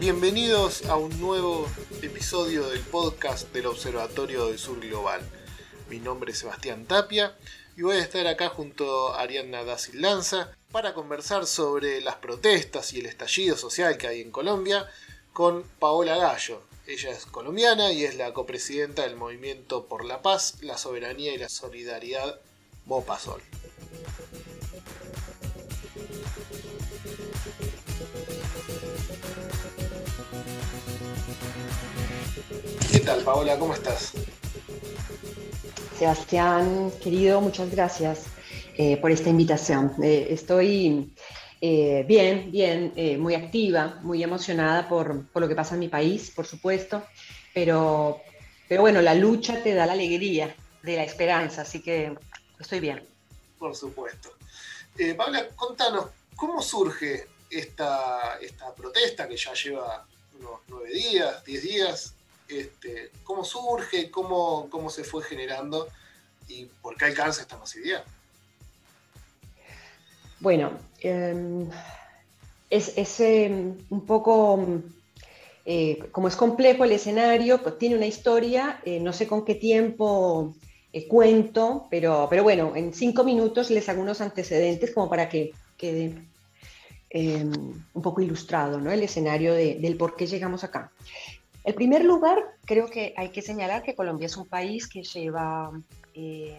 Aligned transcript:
Bienvenidos 0.00 0.86
a 0.86 0.96
un 0.96 1.20
nuevo 1.20 1.68
episodio 2.00 2.66
del 2.70 2.80
podcast 2.80 3.52
del 3.52 3.66
Observatorio 3.66 4.46
del 4.46 4.58
Sur 4.58 4.80
Global. 4.80 5.20
Mi 5.90 5.98
nombre 5.98 6.32
es 6.32 6.38
Sebastián 6.38 6.86
Tapia 6.86 7.36
y 7.76 7.82
voy 7.82 7.98
a 7.98 8.00
estar 8.00 8.26
acá 8.26 8.48
junto 8.48 9.12
a 9.12 9.20
Ariadna 9.20 9.62
da 9.62 9.76
Lanza 9.92 10.56
para 10.72 10.94
conversar 10.94 11.46
sobre 11.46 12.00
las 12.00 12.14
protestas 12.14 12.94
y 12.94 13.00
el 13.00 13.06
estallido 13.06 13.58
social 13.58 13.98
que 13.98 14.08
hay 14.08 14.22
en 14.22 14.30
Colombia 14.30 14.88
con 15.34 15.64
Paola 15.78 16.16
Gallo. 16.16 16.62
Ella 16.86 17.10
es 17.10 17.26
colombiana 17.26 17.92
y 17.92 18.06
es 18.06 18.14
la 18.14 18.32
copresidenta 18.32 19.02
del 19.02 19.16
Movimiento 19.16 19.84
por 19.84 20.06
la 20.06 20.22
Paz, 20.22 20.62
la 20.62 20.78
Soberanía 20.78 21.34
y 21.34 21.38
la 21.38 21.50
Solidaridad 21.50 22.40
Mopasol. 22.86 23.42
Tal, 33.10 33.24
Paola? 33.24 33.58
¿Cómo 33.58 33.74
estás? 33.74 34.12
Sebastián, 35.98 36.92
querido, 37.02 37.40
muchas 37.40 37.68
gracias 37.68 38.26
eh, 38.76 38.98
por 38.98 39.10
esta 39.10 39.28
invitación. 39.28 39.92
Eh, 40.00 40.28
estoy 40.30 41.12
eh, 41.60 42.04
bien, 42.06 42.52
bien, 42.52 42.92
muy 43.20 43.34
activa, 43.34 43.98
muy 44.02 44.22
emocionada 44.22 44.88
por, 44.88 45.26
por, 45.26 45.42
lo 45.42 45.48
que 45.48 45.56
pasa 45.56 45.74
en 45.74 45.80
mi 45.80 45.88
país, 45.88 46.30
por 46.30 46.46
supuesto, 46.46 47.02
pero, 47.52 48.20
pero 48.68 48.82
bueno, 48.82 49.02
la 49.02 49.14
lucha 49.14 49.60
te 49.60 49.74
da 49.74 49.86
la 49.86 49.94
alegría 49.94 50.54
de 50.84 50.94
la 50.94 51.02
esperanza, 51.02 51.62
así 51.62 51.82
que 51.82 52.16
estoy 52.60 52.78
bien. 52.78 53.04
Por 53.58 53.74
supuesto. 53.74 54.30
Paola, 55.16 55.48
contanos, 55.56 56.06
¿cómo 56.36 56.62
surge 56.62 57.26
esta, 57.50 58.38
esta 58.40 58.72
protesta 58.72 59.26
que 59.26 59.36
ya 59.36 59.52
lleva 59.52 60.06
unos 60.38 60.60
nueve 60.68 60.90
días, 60.92 61.44
diez 61.44 61.62
días? 61.64 62.14
Este, 62.50 63.10
cómo 63.22 63.44
surge, 63.44 64.10
cómo, 64.10 64.68
cómo 64.70 64.90
se 64.90 65.04
fue 65.04 65.22
generando 65.22 65.88
y 66.48 66.64
por 66.82 66.96
qué 66.96 67.04
alcanza 67.06 67.42
esta 67.42 67.56
masividad. 67.56 68.04
Bueno, 70.40 70.72
em, 71.00 71.68
es, 72.70 73.20
em, 73.20 73.76
un 73.90 74.06
poco, 74.06 74.82
eh, 75.64 75.98
como 76.10 76.28
es 76.28 76.36
complejo 76.36 76.84
el 76.84 76.92
escenario, 76.92 77.62
pues 77.62 77.78
tiene 77.78 77.96
una 77.96 78.06
historia, 78.06 78.80
eh, 78.84 79.00
no 79.00 79.12
sé 79.12 79.26
con 79.26 79.44
qué 79.44 79.54
tiempo 79.54 80.54
eh, 80.92 81.06
cuento, 81.06 81.86
pero, 81.90 82.26
pero 82.30 82.42
bueno, 82.42 82.74
en 82.74 82.94
cinco 82.94 83.22
minutos 83.22 83.70
les 83.70 83.88
hago 83.88 84.02
unos 84.02 84.20
antecedentes 84.20 84.92
como 84.92 85.08
para 85.08 85.28
que 85.28 85.52
quede 85.76 86.14
em, 87.10 87.52
un 87.92 88.02
poco 88.02 88.22
ilustrado 88.22 88.80
¿no? 88.80 88.90
el 88.90 89.02
escenario 89.02 89.54
del 89.54 89.96
por 89.96 90.16
qué 90.16 90.26
llegamos 90.26 90.64
acá. 90.64 90.90
En 91.64 91.74
primer 91.74 92.04
lugar, 92.04 92.38
creo 92.64 92.88
que 92.88 93.12
hay 93.16 93.30
que 93.30 93.42
señalar 93.42 93.82
que 93.82 93.94
Colombia 93.94 94.26
es 94.26 94.36
un 94.36 94.46
país 94.46 94.88
que 94.88 95.02
lleva 95.02 95.70
eh, 96.14 96.58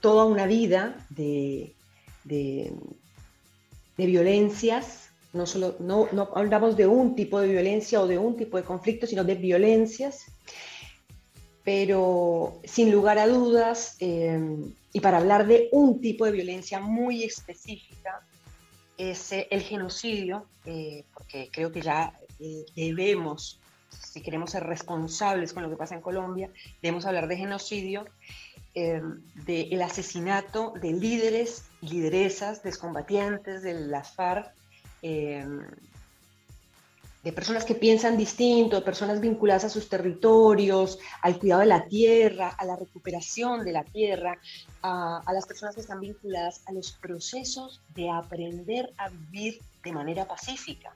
toda 0.00 0.24
una 0.24 0.46
vida 0.46 1.06
de, 1.10 1.74
violencias, 3.96 5.10
no, 5.32 5.46
solo, 5.46 5.76
no, 5.78 6.08
hablamos 6.34 6.76
de 6.76 6.86
un 6.86 7.14
tipo 7.14 7.40
de 7.40 7.48
violencia 7.48 8.00
o 8.00 8.06
de 8.06 8.18
un 8.18 8.36
tipo 8.36 8.56
de 8.56 8.64
conflicto, 8.64 9.06
sino 9.06 9.22
de 9.22 9.36
violencias, 9.36 10.26
pero 11.62 12.60
sin 12.64 12.90
lugar 12.90 13.18
a 13.18 13.28
dudas, 13.28 13.96
eh, 14.00 14.38
y 14.92 15.00
para 15.00 15.18
hablar 15.18 15.46
de 15.46 15.68
un 15.70 16.00
tipo 16.00 16.26
de 16.26 16.32
violencia 16.32 16.80
muy 16.80 17.22
específica, 17.22 18.26
es 18.98 19.32
el 19.32 19.60
genocidio, 19.62 20.46
eh, 20.66 21.04
porque 21.14 21.48
creo 21.52 21.72
que 21.72 21.80
ya 21.80 22.12
debemos 22.76 23.60
si 24.06 24.20
queremos 24.20 24.50
ser 24.50 24.64
responsables 24.64 25.52
con 25.52 25.62
lo 25.62 25.70
que 25.70 25.76
pasa 25.76 25.94
en 25.94 26.00
Colombia, 26.00 26.50
debemos 26.82 27.06
hablar 27.06 27.28
de 27.28 27.36
genocidio, 27.36 28.04
eh, 28.74 29.00
del 29.46 29.82
asesinato 29.82 30.72
de 30.80 30.92
líderes 30.92 31.64
lideresas, 31.80 32.62
de 32.62 32.76
combatientes 32.76 33.62
de 33.62 33.74
las 33.74 34.12
FARC, 34.14 34.52
eh, 35.02 35.46
de 37.22 37.32
personas 37.32 37.64
que 37.64 37.74
piensan 37.74 38.18
distinto, 38.18 38.76
de 38.76 38.82
personas 38.82 39.20
vinculadas 39.20 39.64
a 39.64 39.68
sus 39.70 39.88
territorios, 39.88 40.98
al 41.22 41.38
cuidado 41.38 41.60
de 41.60 41.66
la 41.66 41.86
tierra, 41.86 42.48
a 42.48 42.64
la 42.66 42.76
recuperación 42.76 43.64
de 43.64 43.72
la 43.72 43.84
tierra, 43.84 44.38
a 44.82 45.32
las 45.32 45.46
personas 45.46 45.74
que 45.74 45.80
están 45.80 46.00
vinculadas 46.00 46.60
a 46.66 46.72
los 46.72 46.92
procesos 46.92 47.80
de 47.94 48.10
aprender 48.10 48.92
a 48.98 49.08
vivir 49.08 49.62
de 49.82 49.92
manera 49.92 50.26
pacífica. 50.26 50.92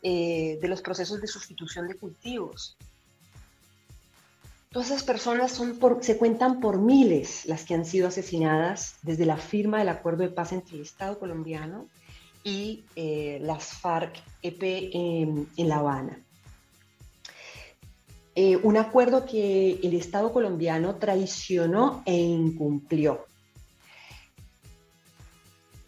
Eh, 0.00 0.60
de 0.62 0.68
los 0.68 0.80
procesos 0.80 1.20
de 1.20 1.26
sustitución 1.26 1.88
de 1.88 1.96
cultivos. 1.96 2.76
Todas 4.70 4.90
esas 4.90 5.02
personas 5.02 5.50
son 5.50 5.76
se 6.02 6.16
cuentan 6.16 6.60
por 6.60 6.78
miles 6.78 7.46
las 7.46 7.64
que 7.64 7.74
han 7.74 7.84
sido 7.84 8.06
asesinadas 8.06 8.94
desde 9.02 9.26
la 9.26 9.38
firma 9.38 9.80
del 9.80 9.88
acuerdo 9.88 10.22
de 10.22 10.28
paz 10.28 10.52
entre 10.52 10.76
el 10.76 10.82
Estado 10.82 11.18
colombiano 11.18 11.88
y 12.44 12.84
eh, 12.94 13.40
las 13.42 13.72
FARC-EP 13.72 14.90
en, 14.94 15.48
La 15.56 15.78
Habana. 15.78 16.22
Eh, 18.36 18.56
un 18.62 18.76
acuerdo 18.76 19.26
que 19.26 19.80
el 19.82 19.94
Estado 19.94 20.32
colombiano 20.32 20.94
traicionó 20.94 22.04
e 22.06 22.14
incumplió 22.14 23.26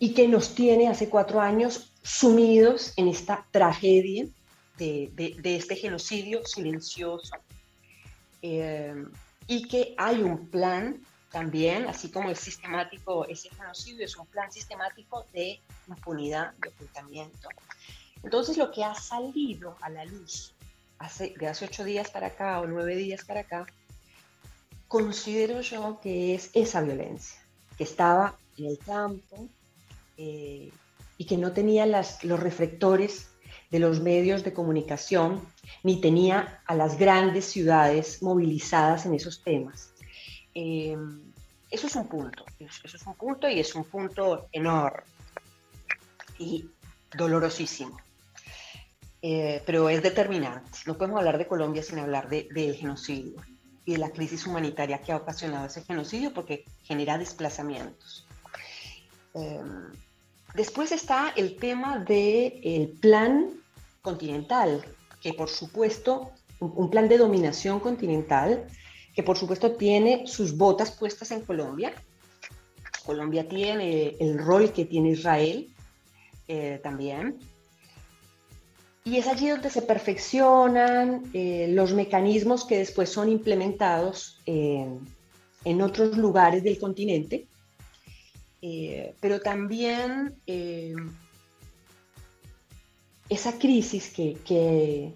y 0.01 0.15
que 0.15 0.27
nos 0.27 0.57
tiene 0.57 0.89
hace 0.89 1.09
cuatro 1.09 1.41
años 1.41 1.90
sumidos 2.03 2.93
en 2.97 3.09
esta 3.09 3.47
tragedia 3.51 4.27
de, 4.79 5.37
este 5.45 5.77
genocidio 5.77 6.45
silencioso. 6.47 7.37
Eh, 8.43 9.05
y 9.47 9.69
que 9.69 9.95
hay 9.99 10.23
un 10.23 10.49
plan 10.49 11.03
también, 11.31 11.87
así 11.87 12.11
como 12.11 12.31
el 12.31 12.37
sistemático, 12.37 13.27
ese 13.27 13.51
genocidio 13.51 14.05
es 14.05 14.17
un 14.17 14.27
plan 14.27 14.51
sistemático 14.51 15.25
de 15.33 15.61
impunidad, 15.89 16.55
de 16.55 16.69
ocultamiento. 16.69 17.49
Entonces 18.23 18.57
lo 18.57 18.71
que 18.71 18.85
ha 18.85 18.95
salido 18.95 19.77
a 19.81 19.91
la 19.91 20.05
luz 20.05 20.55
hace, 20.99 21.35
de 21.39 21.49
hace 21.49 21.65
ocho 21.65 21.85
días 21.85 22.11
para 22.11 22.29
acá 22.29 22.61
o 22.61 22.67
nueve 22.67 22.97
días 22.97 23.25
para 23.25 23.41
acá, 23.41 23.67
considero 24.89 25.61
yo 25.61 26.01
que 26.03 26.35
es 26.35 26.51
esa 26.53 26.81
violencia, 26.81 27.41
que 27.77 27.85
estaba 27.85 28.37
en 28.57 28.67
el 28.67 28.79
campo, 28.79 29.49
eh, 30.17 30.71
y 31.21 31.27
que 31.27 31.37
no 31.37 31.53
tenía 31.53 31.85
los 31.85 32.41
reflectores 32.41 33.29
de 33.71 33.79
los 33.79 34.01
medios 34.01 34.43
de 34.43 34.55
comunicación, 34.55 35.47
ni 35.83 36.01
tenía 36.01 36.63
a 36.65 36.75
las 36.75 36.99
grandes 36.99 37.45
ciudades 37.45 38.23
movilizadas 38.23 39.05
en 39.05 39.13
esos 39.13 39.43
temas. 39.43 39.93
Eh, 40.55 40.97
eso 41.71 41.89
es 41.89 41.95
un 41.95 42.09
punto, 42.09 42.47
eso 42.59 42.97
es 42.97 43.07
un 43.07 43.15
punto 43.17 43.51
y 43.51 43.61
es 43.61 43.75
un 43.75 43.85
punto 43.85 44.49
enorme 44.51 45.03
y 46.39 46.71
dolorosísimo. 47.15 48.01
Eh, 49.21 49.63
pero 49.67 49.91
es 49.91 50.03
determinante. 50.03 50.79
No 50.87 50.97
podemos 50.97 51.19
hablar 51.19 51.37
de 51.37 51.47
Colombia 51.47 51.83
sin 51.83 51.99
hablar 51.99 52.31
del 52.31 52.49
de, 52.49 52.73
genocidio 52.73 53.43
y 53.85 53.93
de 53.93 53.99
la 53.99 54.09
crisis 54.09 54.47
humanitaria 54.47 55.03
que 55.03 55.13
ha 55.13 55.17
ocasionado 55.17 55.67
ese 55.67 55.83
genocidio 55.83 56.33
porque 56.33 56.65
genera 56.83 57.19
desplazamientos. 57.19 58.27
Eh, 59.35 59.61
Después 60.55 60.91
está 60.91 61.33
el 61.37 61.57
tema 61.57 61.99
del 61.99 62.97
plan 63.01 63.51
continental, 64.03 64.85
que 65.21 65.33
por 65.33 65.49
supuesto, 65.49 66.33
un 66.59 66.91
plan 66.91 67.09
de 67.09 67.19
dominación 67.19 67.81
continental, 67.81 68.67
que 69.15 69.23
por 69.23 69.37
supuesto 69.39 69.73
tiene 69.73 70.27
sus 70.27 70.57
botas 70.57 70.91
puestas 70.91 71.31
en 71.31 71.43
Colombia. 71.43 71.93
Colombia 73.05 73.49
tiene 73.49 74.17
el 74.21 74.39
rol 74.39 74.73
que 74.73 74.85
tiene 74.85 75.11
Israel 75.11 75.69
eh, 76.49 76.81
también. 76.83 77.39
Y 79.05 79.17
es 79.17 79.27
allí 79.27 79.49
donde 79.49 79.71
se 79.71 79.83
perfeccionan 79.83 81.23
eh, 81.33 81.69
los 81.71 81.95
mecanismos 81.95 82.65
que 82.65 82.79
después 82.79 83.09
son 83.09 83.29
implementados 83.31 84.41
en 84.45 85.83
otros 85.83 86.19
lugares 86.19 86.63
del 86.63 86.79
continente 86.79 87.47
eh, 88.63 89.15
pero 89.21 89.41
también 89.41 90.35
eh, 90.47 90.95
esa 93.29 93.59
crisis 93.59 94.13
que, 94.13 95.15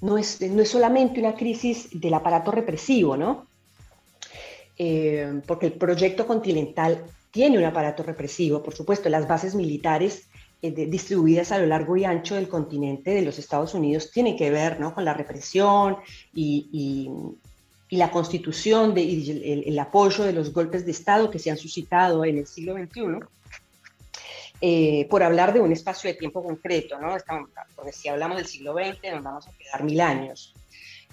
no, 0.00 0.18
es, 0.18 0.40
no, 0.40 0.62
es, 0.62 0.68
solamente 0.68 1.20
una 1.20 1.34
crisis 1.34 1.88
del 1.92 2.14
aparato 2.14 2.50
represivo, 2.50 3.16
¿no? 3.16 3.46
Eh, 4.76 5.40
porque 5.46 5.66
el 5.66 5.72
proyecto 5.72 6.26
continental 6.26 7.04
tiene 7.30 7.58
un 7.58 7.64
aparato 7.64 8.02
represivo, 8.02 8.62
por 8.62 8.74
supuesto, 8.74 9.08
las 9.08 9.28
bases 9.28 9.54
militares 9.54 10.28
distribuidas 10.60 11.52
a 11.52 11.58
lo 11.58 11.66
largo 11.66 11.96
y 11.96 12.04
ancho 12.04 12.34
del 12.34 12.48
continente 12.48 13.12
de 13.12 13.22
los 13.22 13.38
Estados 13.38 13.74
Unidos 13.74 14.10
tienen 14.10 14.36
que 14.36 14.50
ver 14.50 14.80
¿no? 14.80 14.92
con 14.92 15.04
la 15.04 15.14
represión 15.14 15.98
y, 16.34 16.68
y 16.72 17.08
la 17.90 18.10
constitución 18.10 18.94
de, 18.94 19.02
y 19.02 19.64
el, 19.66 19.78
apoyo 19.78 20.24
de 20.24 20.32
los 20.32 20.52
golpes 20.52 20.84
de 20.84 20.90
Estado 20.90 21.30
que 21.30 21.38
se 21.38 21.50
han 21.50 21.56
suscitado 21.56 22.24
en 22.24 22.38
el 22.38 22.46
siglo 22.46 22.74
XXI. 22.74 23.20
eh, 24.60 25.06
por 25.08 25.22
hablar 25.22 25.52
de 25.52 25.60
un 25.60 25.72
espacio 25.72 26.10
de 26.10 26.14
tiempo 26.14 26.42
concreto, 26.42 26.98
¿no? 26.98 27.16
Estamos, 27.16 27.50
porque 27.76 27.92
si 27.92 28.08
hablamos 28.08 28.38
del 28.38 28.46
siglo 28.46 28.74
XX 28.74 29.14
nos 29.14 29.22
vamos 29.22 29.46
a 29.46 29.52
quedar 29.52 29.84
mil 29.84 30.00
años. 30.00 30.52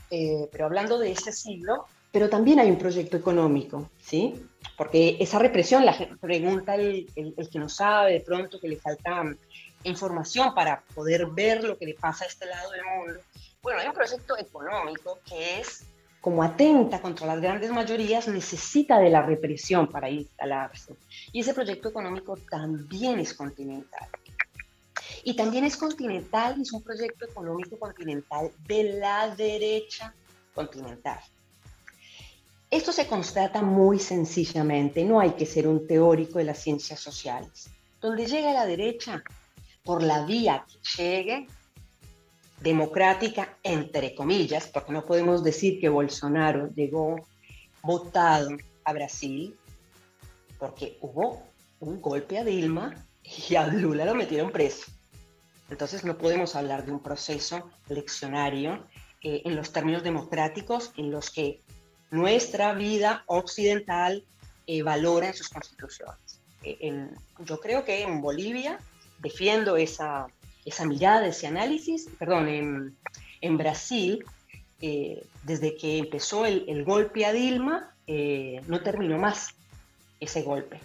Eh, 0.10 0.50
pero 0.52 0.66
hablando 0.66 0.98
de 0.98 1.12
ese 1.12 1.32
siglo, 1.32 1.86
pero 2.12 2.30
también 2.30 2.60
hay 2.60 2.72
un 2.72 2.78
proyecto 2.78 3.18
económico, 3.18 3.90
¿sí? 4.02 4.34
Porque 4.78 5.18
esa 5.20 5.38
represión, 5.38 5.86
la 5.86 5.94
gente 5.94 6.16
pregunta 6.16 6.76
el, 6.76 7.08
el, 7.16 7.50
que 7.50 7.60
no 7.60 7.70
sabe, 7.70 8.14
de 8.14 8.20
pronto 8.22 8.60
que 8.60 8.68
le 8.68 8.78
falta 8.78 9.36
información 9.84 10.54
para 10.54 10.82
poder 10.94 11.28
ver 11.28 11.64
lo 11.64 11.78
que 11.78 11.86
le 11.86 11.94
pasa 11.94 12.24
a 12.24 12.28
este 12.28 12.46
lado 12.46 12.72
del 12.72 12.82
mundo. 12.84 13.20
Bueno, 13.62 13.80
hay 13.82 13.88
un 13.88 13.94
proyecto 13.94 14.38
económico 14.38 15.20
que 15.28 15.60
es 15.60 15.84
como 16.26 16.42
atenta 16.42 17.04
contra 17.04 17.28
las 17.28 17.40
grandes 17.40 17.70
mayorías, 17.70 18.28
necesita 18.28 18.98
de 18.98 19.12
la 19.12 19.22
represión 19.22 19.88
para 19.88 20.10
instalarse. 20.10 20.96
Y 21.32 21.42
ese 21.42 21.54
proyecto 21.54 21.90
económico 21.90 22.36
también 22.50 23.20
es 23.20 23.36
continental. 23.36 24.10
Y 25.24 25.36
también 25.36 25.66
es 25.66 25.78
continental 25.78 26.60
es 26.60 26.74
un 26.74 26.82
proyecto 26.82 27.26
económico 27.26 27.78
continental 27.78 28.50
de 28.68 28.98
la 28.98 29.36
derecha 29.36 30.16
continental. 30.56 31.20
Esto 32.72 32.92
se 32.92 33.06
constata 33.06 33.62
muy 33.62 34.00
sencillamente, 34.00 35.06
no 35.06 35.20
hay 35.20 35.34
que 35.34 35.46
ser 35.46 35.68
un 35.68 35.86
teórico 35.86 36.40
de 36.40 36.46
las 36.46 36.58
ciencias 36.58 37.00
sociales. 37.00 37.70
Donde 38.02 38.26
llega 38.26 38.52
la 38.52 38.66
derecha, 38.66 39.24
por 39.84 40.02
la 40.02 40.26
vía 40.26 40.66
que 40.68 41.04
llegue, 41.04 41.48
democrática, 42.62 43.58
entre 43.64 44.16
comillas, 44.16 44.68
porque 44.68 44.94
no 44.94 45.06
podemos 45.06 45.44
decir 45.44 45.80
que 45.80 45.90
Bolsonaro 45.90 46.70
llegó 46.74 47.16
votado 47.82 48.50
a 48.84 48.94
Brasil, 48.94 49.56
porque 50.58 50.98
hubo 51.02 51.44
un 51.80 52.02
golpe 52.02 52.38
a 52.38 52.44
Dilma 52.44 52.96
y 53.50 53.56
a 53.56 53.68
Lula 53.68 54.06
lo 54.06 54.16
metieron 54.16 54.52
preso. 54.52 54.92
Entonces 55.70 56.04
no 56.04 56.18
podemos 56.18 56.56
hablar 56.56 56.86
de 56.86 56.92
un 56.92 57.02
proceso 57.02 57.70
eleccionario 57.90 58.86
eh, 59.22 59.42
en 59.46 59.56
los 59.56 59.72
términos 59.72 60.04
democráticos 60.04 60.92
en 60.98 61.12
los 61.12 61.32
que 61.32 61.62
nuestra 62.12 62.74
vida 62.74 63.24
occidental 63.26 64.24
eh, 64.68 64.84
valora 64.84 65.28
en 65.28 65.34
sus 65.34 65.50
constituciones. 65.50 66.40
Eh, 66.64 67.08
yo 67.40 67.60
creo 67.60 67.84
que 67.84 68.04
en 68.04 68.22
Bolivia 68.22 68.80
defiendo 69.20 69.78
esa, 69.78 70.28
esa 70.66 70.86
mirada, 70.86 71.28
ese 71.28 71.48
análisis, 71.48 72.10
perdón, 72.18 72.96
en, 73.42 73.58
Brasil, 73.58 74.26
eh, 74.82 75.24
desde 75.44 75.78
que 75.78 76.00
empezó 76.00 76.46
el, 76.46 76.84
golpe 76.84 77.26
a 77.26 77.32
Dilma, 77.32 77.96
eh, 78.08 78.62
no 78.68 78.82
terminó 78.82 79.20
más 79.20 79.50
ese 80.20 80.42
golpe. 80.42 80.82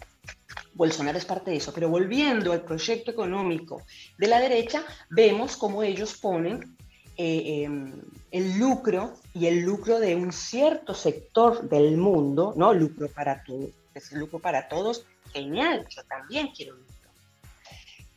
Bolsonaro 0.75 1.19
es 1.19 1.25
parte 1.25 1.50
de 1.50 1.56
eso, 1.56 1.73
pero 1.73 1.88
volviendo 1.88 2.53
al 2.53 2.62
proyecto 2.62 3.11
económico 3.11 3.82
de 4.19 4.29
la 4.29 4.38
derecha, 4.38 4.85
vemos 5.09 5.56
cómo 5.56 5.83
ellos 5.83 6.15
ponen 6.19 6.76
eh, 7.17 7.65
em, 7.65 8.03
el 8.31 8.59
lucro 8.59 9.15
y 9.35 9.47
el 9.47 9.61
lucro 9.61 9.99
de 9.99 10.15
un 10.15 10.33
cierto 10.33 10.94
sector 10.94 11.69
del 11.69 11.97
mundo, 11.97 12.55
¿no? 12.56 12.73
Lucro 12.73 13.09
para 13.09 13.43
todos, 13.43 13.71
es 13.94 14.12
lucro 14.12 14.38
para 14.38 14.69
todos, 14.69 15.05
genial, 15.33 15.87
yo 15.88 16.03
también 16.05 16.49
quiero 16.56 16.76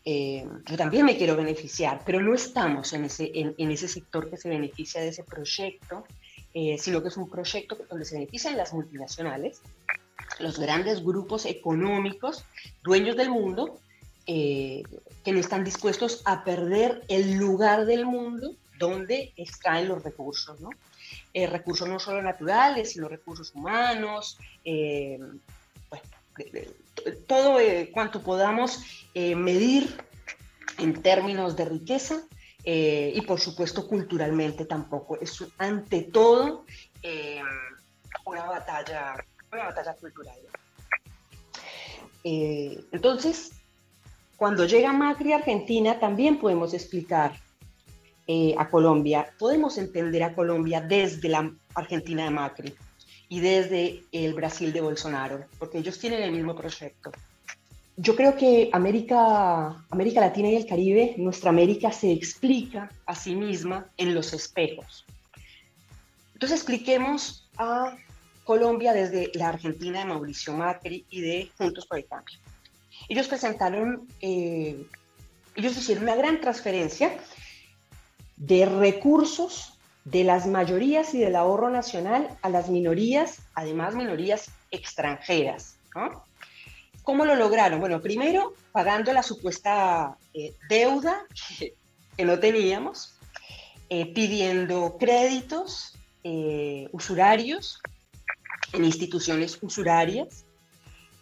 eh, 0.06 0.46
yo 0.66 0.76
también 0.76 1.06
me 1.06 1.16
quiero 1.16 1.38
beneficiar, 1.38 2.02
pero 2.06 2.20
no 2.22 2.34
estamos 2.34 2.92
en 2.92 3.06
ese, 3.06 3.32
en, 3.34 3.72
ese 3.72 3.88
sector 3.88 4.30
que 4.30 4.36
se 4.38 4.50
beneficia 4.50 5.00
de 5.00 5.10
ese 5.10 5.24
proyecto, 5.24 6.04
eh, 6.54 6.78
sino 6.78 7.02
que 7.02 7.08
es 7.08 7.18
un 7.18 7.30
proyecto 7.30 7.78
donde 7.90 8.06
se 8.06 8.16
benefician 8.16 8.58
las 8.58 8.74
multinacionales, 8.74 9.62
los 10.40 10.60
grandes 10.60 11.04
grupos 11.04 11.46
económicos, 11.46 12.44
dueños 12.84 13.16
del 13.16 13.30
mundo, 13.30 13.80
eh, 14.28 14.84
que 15.24 15.32
no 15.32 15.40
están 15.40 15.64
dispuestos 15.64 16.22
a 16.26 16.44
perder 16.44 17.04
el 17.08 17.36
lugar 17.36 17.86
del 17.86 18.06
mundo 18.06 18.56
donde 18.78 19.32
extraen 19.38 19.88
los 19.88 20.04
recursos, 20.04 20.60
¿no? 20.60 20.70
recursos 21.34 21.88
no 21.88 22.00
solo 22.00 22.22
naturales, 22.22 22.92
sino 22.92 23.08
recursos 23.08 23.54
humanos, 23.56 24.38
todo 27.28 27.60
eh, 27.60 27.90
cuanto 27.94 28.22
podamos 28.22 28.84
eh, 29.14 29.36
medir 29.36 29.96
en 30.78 31.02
términos 31.02 31.56
de 31.56 31.66
riqueza 31.66 32.24
eh, 32.64 33.12
y 33.16 33.22
por 33.22 33.40
supuesto 33.40 33.88
culturalmente 33.88 34.66
tampoco. 34.66 35.20
Es 35.20 35.44
ante 35.58 36.04
todo 36.04 36.66
una, 38.26 38.46
batalla, 38.46 39.16
una 39.52 39.66
batalla 39.66 39.94
cultural. 39.96 40.38
entonces, 42.24 43.52
cuando 44.38 44.66
llega 44.66 44.94
Macri 44.94 45.34
a 45.34 45.38
Argentina, 45.38 46.00
también 46.00 46.40
podemos 46.40 46.74
explicar 46.74 47.34
a 48.58 48.70
Colombia, 48.70 49.34
podemos 49.38 49.78
entender 49.78 50.24
a 50.24 50.34
Colombia 50.34 50.80
desde 50.80 51.28
la 51.28 51.52
Argentina 51.76 52.24
de 52.24 52.30
Macri 52.30 52.74
y 53.34 53.40
desde 53.40 54.04
el 54.12 54.36
Brasil 54.36 54.72
de 54.72 54.80
Bolsonaro, 54.80 55.46
porque 55.58 55.80
ellos 55.80 55.98
tienen 55.98 56.22
el 56.22 56.32
mismo 56.32 56.56
proyecto. 56.56 57.12
Yo 57.98 58.16
creo 58.16 58.38
que 58.38 58.70
América, 58.72 59.84
América 59.90 60.22
Latina 60.22 60.50
y 60.50 60.56
el 60.56 60.68
Caribe, 60.68 61.16
nuestra 61.18 61.50
América 61.50 61.92
se 61.92 62.12
explica 62.12 62.92
a 63.08 63.16
sí 63.16 63.34
misma 63.34 63.88
en 63.98 64.14
los 64.14 64.34
espejos. 64.34 65.08
Entonces 66.34 66.60
expliquemos 66.60 67.50
a 67.58 67.98
Colombia 68.44 68.94
desde 68.94 69.32
la 69.34 69.50
Argentina 69.50 70.02
de 70.02 70.06
Mauricio 70.06 70.54
Macri 70.54 71.04
y 71.10 71.22
de 71.22 71.52
Juntos 71.58 71.88
por 71.88 71.98
el 71.98 72.06
Cambio. 72.06 72.38
Ellos 73.10 73.28
presentaron, 73.28 74.08
eh, 74.22 74.86
ellos 75.56 75.76
hicieron 75.76 76.04
una 76.04 76.16
gran 76.16 76.40
transferencia 76.40 77.18
de 78.38 78.68
recursos 78.68 79.73
de 80.06 80.24
las 80.24 80.48
mayorías 80.48 81.14
y 81.14 81.20
del 81.20 81.36
ahorro 81.36 81.70
nacional 81.70 82.30
a 82.42 82.50
las 82.50 82.70
minorías, 82.70 83.40
además 83.54 83.96
minorías 83.96 84.52
extranjeras. 84.72 85.78
¿Cómo 87.04 87.26
lo 87.26 87.36
lograron? 87.36 87.80
Bueno, 87.80 88.02
primero 88.02 88.54
pagando 88.72 89.14
la 89.14 89.24
supuesta 89.24 90.18
eh, 90.34 90.54
deuda 90.70 91.26
que, 91.58 91.76
no 92.24 92.40
teníamos, 92.40 93.16
eh, 93.90 94.14
pidiendo 94.14 94.98
créditos 95.00 95.98
eh, 96.24 96.88
usurarios 96.92 97.82
en 98.72 98.86
instituciones 98.86 99.58
usurarias 99.62 100.46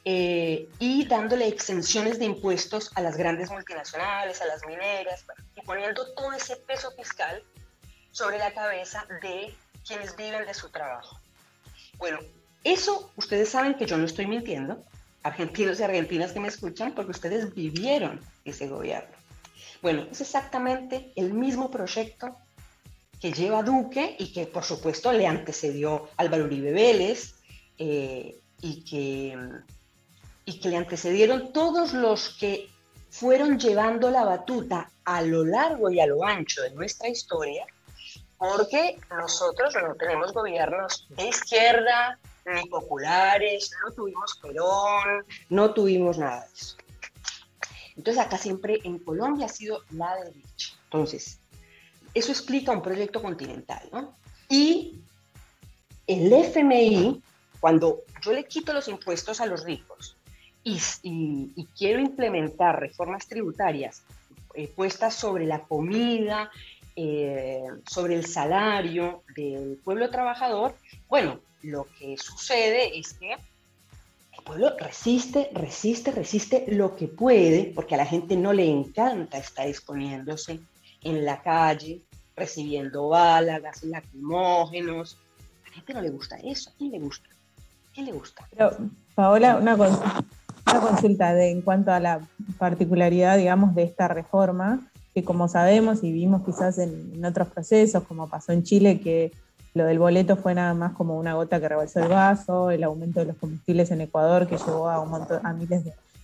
y 0.03 1.05
dándole 1.05 1.47
exenciones 1.47 2.17
de 2.17 2.25
impuestos 2.25 2.91
a 2.95 3.01
las 3.01 3.17
grandes 3.17 3.51
multinacionales, 3.51 4.41
a 4.41 4.47
las 4.47 4.65
mineras, 4.65 5.23
y 5.55 5.61
poniendo 5.61 6.11
todo 6.15 6.33
ese 6.33 6.55
peso 6.55 6.91
fiscal 6.91 7.43
sobre 8.11 8.37
la 8.37 8.53
cabeza 8.53 9.05
de 9.21 9.53
quienes 9.85 10.15
viven 10.15 10.45
de 10.45 10.53
su 10.53 10.69
trabajo. 10.69 11.19
Bueno, 11.97 12.19
eso 12.63 13.11
ustedes 13.15 13.49
saben 13.49 13.75
que 13.75 13.85
yo 13.85 13.97
no 13.97 14.05
estoy 14.05 14.27
mintiendo, 14.27 14.83
argentinos 15.23 15.79
y 15.79 15.83
argentinas 15.83 16.31
que 16.31 16.39
me 16.39 16.47
escuchan, 16.47 16.93
porque 16.93 17.11
ustedes 17.11 17.53
vivieron 17.53 18.19
ese 18.45 18.67
gobierno. 18.67 19.15
Bueno, 19.81 20.07
es 20.11 20.21
exactamente 20.21 21.11
el 21.15 21.33
mismo 21.33 21.71
proyecto 21.71 22.37
que 23.19 23.31
lleva 23.31 23.63
Duque 23.63 24.15
y 24.17 24.33
que 24.33 24.45
por 24.47 24.63
supuesto 24.63 25.11
le 25.11 25.27
antecedió 25.27 26.09
Álvaro 26.17 26.45
Uribe 26.45 26.71
Vélez 26.71 27.35
eh, 27.77 28.35
y, 28.61 28.83
que, 28.83 29.37
y 30.45 30.59
que 30.59 30.69
le 30.69 30.77
antecedieron 30.77 31.53
todos 31.53 31.93
los 31.93 32.29
que 32.39 32.67
fueron 33.09 33.59
llevando 33.59 34.09
la 34.09 34.23
batuta 34.23 34.89
a 35.03 35.21
lo 35.21 35.43
largo 35.45 35.91
y 35.91 35.99
a 35.99 36.07
lo 36.07 36.23
ancho 36.23 36.61
de 36.63 36.71
nuestra 36.71 37.09
historia 37.09 37.65
porque 38.41 38.97
nosotros 39.11 39.75
no 39.87 39.93
tenemos 39.93 40.33
gobiernos 40.33 41.05
de 41.09 41.27
izquierda 41.27 42.17
ni 42.43 42.67
populares, 42.69 43.69
no 43.85 43.93
tuvimos 43.93 44.39
Perón, 44.41 45.23
no 45.49 45.75
tuvimos 45.75 46.17
nada 46.17 46.47
de 46.47 46.53
eso. 46.55 46.75
Entonces 47.95 48.23
acá 48.23 48.39
siempre 48.39 48.79
en 48.83 48.97
Colombia 48.97 49.45
ha 49.45 49.49
sido 49.49 49.83
la 49.91 50.15
derecha. 50.15 50.73
Entonces, 50.85 51.39
eso 52.15 52.31
explica 52.31 52.71
un 52.71 52.81
proyecto 52.81 53.21
continental, 53.21 53.87
¿no? 53.91 54.15
Y 54.49 55.03
el 56.07 56.33
FMI, 56.33 57.21
cuando 57.59 58.01
yo 58.23 58.33
le 58.33 58.45
quito 58.45 58.73
los 58.73 58.87
impuestos 58.87 59.39
a 59.39 59.45
los 59.45 59.63
ricos 59.63 60.17
y, 60.63 60.79
quiero 61.77 61.99
implementar 61.99 62.79
reformas 62.79 63.27
tributarias 63.27 64.01
eh, 64.55 64.67
puestas 64.67 65.13
sobre 65.13 65.45
la 65.45 65.61
comida, 65.61 66.49
eh, 66.95 67.63
sobre 67.89 68.15
el 68.15 68.25
salario 68.25 69.23
del 69.35 69.79
pueblo 69.83 70.09
trabajador, 70.09 70.75
bueno, 71.07 71.39
lo 71.63 71.87
que 71.99 72.17
sucede 72.17 72.97
es 72.97 73.13
que 73.13 73.33
el 73.33 74.43
pueblo 74.43 74.75
resiste, 74.77 75.49
resiste, 75.53 76.11
resiste 76.11 76.65
lo 76.69 76.95
que 76.95 77.07
puede, 77.07 77.71
porque 77.75 77.95
a 77.95 77.97
la 77.97 78.05
gente 78.05 78.35
no 78.35 78.53
le 78.53 78.67
encanta 78.69 79.37
estar 79.37 79.67
exponiéndose 79.67 80.59
en 81.03 81.25
la 81.25 81.41
calle, 81.41 82.01
recibiendo 82.35 83.09
balas, 83.09 83.83
lacrimógenos. 83.83 85.17
A 85.65 85.69
la 85.69 85.75
gente 85.75 85.93
no 85.93 86.01
le 86.01 86.09
gusta 86.09 86.37
eso. 86.37 86.69
¿A 86.69 86.73
quién 86.77 86.91
le 86.91 86.99
gusta? 86.99 87.29
¿A 87.29 87.93
quién 87.93 88.05
le 88.07 88.11
gusta? 88.13 88.47
Pero, 88.51 88.77
Paola, 89.15 89.57
una 89.57 89.77
cosa. 89.77 90.23
una 90.65 90.79
consulta 90.79 91.33
de, 91.33 91.51
en 91.51 91.61
cuanto 91.61 91.91
a 91.91 91.99
la 91.99 92.21
particularidad, 92.57 93.37
digamos, 93.37 93.75
de 93.75 93.83
esta 93.83 94.07
reforma, 94.07 94.90
que 95.13 95.23
como 95.23 95.47
sabemos 95.47 96.03
y 96.03 96.11
vimos 96.11 96.43
quizás 96.45 96.77
en, 96.77 97.23
otros 97.25 97.49
procesos, 97.49 98.03
como 98.03 98.29
pasó 98.29 98.53
en 98.53 98.63
Chile, 98.63 98.99
que 98.99 99.31
lo 99.73 99.85
del 99.85 99.99
boleto 99.99 100.35
fue 100.35 100.53
nada 100.53 100.73
más 100.73 100.93
como 100.93 101.17
una 101.17 101.33
gota 101.33 101.59
que 101.59 101.69
rebalsó 101.69 101.99
el 102.01 102.09
vaso, 102.09 102.71
el 102.71 102.83
aumento 102.83 103.19
de 103.19 103.27
los 103.27 103.37
combustibles 103.37 103.91
en 103.91 104.01
Ecuador 104.01 104.47
que 104.47 104.57
llevó 104.57 104.89
a, 104.89 104.99
un 104.99 105.09
montón, 105.09 105.45
a 105.45 105.53
miles 105.53 105.83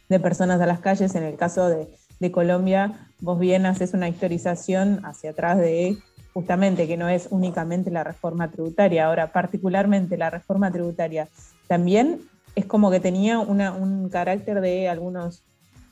de, 0.10 0.20
personas 0.20 0.60
a 0.62 0.66
las 0.66 0.80
calles. 0.80 1.16
En 1.16 1.24
el 1.24 1.36
caso 1.36 1.70
de, 1.70 1.88
de, 2.20 2.32
Colombia, 2.32 3.08
vos 3.20 3.40
bien 3.40 3.66
haces 3.66 3.94
una 3.94 4.10
historización 4.10 5.06
hacia 5.06 5.32
atrás 5.32 5.58
de 5.58 5.98
justamente 6.34 6.88
que 6.88 6.98
no 6.98 7.10
es 7.10 7.28
únicamente 7.32 7.90
la 7.90 8.04
reforma 8.04 8.52
tributaria. 8.52 9.08
Ahora, 9.08 9.32
particularmente 9.32 10.18
la 10.18 10.30
reforma 10.30 10.72
tributaria 10.72 11.28
también 11.68 12.22
es 12.58 12.66
como 12.66 12.90
que 12.90 13.00
tenía 13.00 13.40
un 13.40 14.10
carácter 14.10 14.62
de 14.62 14.90
algunos, 14.90 15.44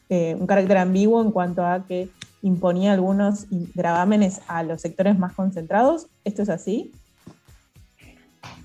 eh, 0.10 0.36
un 0.40 0.48
carácter 0.48 0.78
ambiguo 0.78 1.22
en 1.22 1.32
cuanto 1.32 1.66
a 1.66 1.86
que 1.88 2.10
imponía 2.42 2.94
algunos 2.94 3.46
gravámenes 3.50 4.42
a 4.48 4.64
los 4.64 4.82
sectores 4.82 5.18
más 5.18 5.34
concentrados. 5.34 6.08
¿Esto 6.24 6.44
es 6.44 6.50
así? 6.50 6.92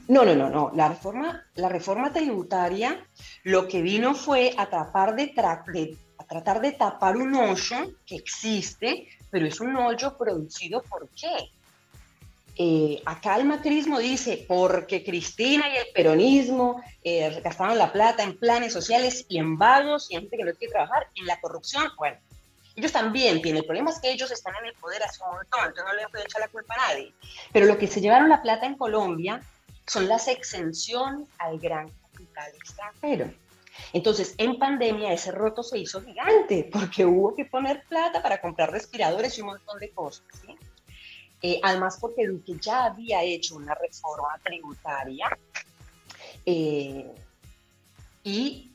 No, 0.09 0.25
no, 0.25 0.35
no, 0.35 0.51
no. 0.51 0.73
La 0.75 0.89
reforma, 0.89 1.45
la 1.55 1.69
reforma 1.69 2.13
tributaria 2.13 3.07
lo 3.45 3.69
que 3.69 3.81
vino 3.81 4.15
fue 4.15 4.55
a 4.59 4.69
tratar 4.69 5.15
de, 5.15 5.33
de, 5.73 5.97
tratar 6.29 6.61
de 6.61 6.73
tapar 6.73 7.17
un 7.17 7.35
hoyo 7.35 7.95
que 8.05 8.17
existe, 8.17 9.07
pero 9.31 9.47
es 9.47 9.61
un 9.61 9.77
hoyo 9.77 10.19
producido 10.19 10.83
por 10.83 11.09
qué? 11.11 11.51
Eh, 12.57 13.01
acá 13.07 13.37
el 13.37 13.47
macrismo 13.47 13.99
dice, 13.99 14.45
porque 14.47 15.03
Cristina 15.03 15.65
y 15.73 15.77
el 15.77 15.87
peronismo 15.95 16.83
eh, 17.03 17.41
gastaron 17.43 17.79
la 17.79 17.93
plata 17.93 18.23
en 18.23 18.37
planes 18.37 18.73
sociales 18.73 19.25
y 19.29 19.39
en 19.39 19.57
vagos 19.57 20.11
y 20.11 20.17
en 20.17 20.23
gente 20.23 20.37
que 20.37 20.45
no 20.45 20.53
quiere 20.55 20.73
trabajar, 20.73 21.07
en 21.15 21.27
la 21.27 21.41
corrupción, 21.41 21.85
bueno, 21.97 22.19
ellos 22.81 22.93
también 22.93 23.41
tienen, 23.43 23.61
el 23.61 23.67
problema 23.67 23.91
es 23.91 23.99
que 24.01 24.11
ellos 24.11 24.31
están 24.31 24.55
en 24.57 24.67
el 24.67 24.75
poder 24.75 25.03
hace 25.03 25.23
un 25.23 25.37
montón, 25.37 25.61
entonces 25.67 25.85
no 25.85 25.93
le 25.95 26.09
pueden 26.09 26.27
echar 26.27 26.41
la 26.41 26.49
culpa 26.49 26.75
a 26.75 26.89
nadie. 26.89 27.15
Pero 27.53 27.67
lo 27.67 27.79
que 27.79 27.87
se 27.87 28.01
llevaron 28.01 28.29
la 28.29 28.43
plata 28.43 28.67
en 28.67 28.77
Colombia 28.77 29.43
son 29.87 30.09
las 30.09 30.29
exenciones 30.29 31.29
al 31.39 31.59
gran 31.59 31.89
capital 31.89 32.53
extranjero. 32.55 33.33
Entonces, 33.93 34.35
en 34.39 34.59
pandemia 34.59 35.13
ese 35.13 35.33
roto 35.33 35.63
se 35.63 35.79
hizo 35.79 36.03
gigante 36.03 36.69
porque 36.73 37.05
hubo 37.05 37.35
que 37.35 37.45
poner 37.45 37.85
plata 37.85 38.23
para 38.23 38.41
comprar 38.41 38.71
respiradores 38.71 39.37
y 39.37 39.41
un 39.43 39.49
montón 39.49 39.79
de 39.79 39.91
cosas. 39.91 40.25
¿sí? 40.41 40.57
Eh, 41.43 41.61
además, 41.63 41.99
porque 42.01 42.27
Duque 42.27 42.57
ya 42.61 42.85
había 42.87 43.23
hecho 43.23 43.57
una 43.57 43.75
reforma 43.75 44.39
tributaria 44.43 45.39
eh, 46.45 47.11
y 48.23 48.70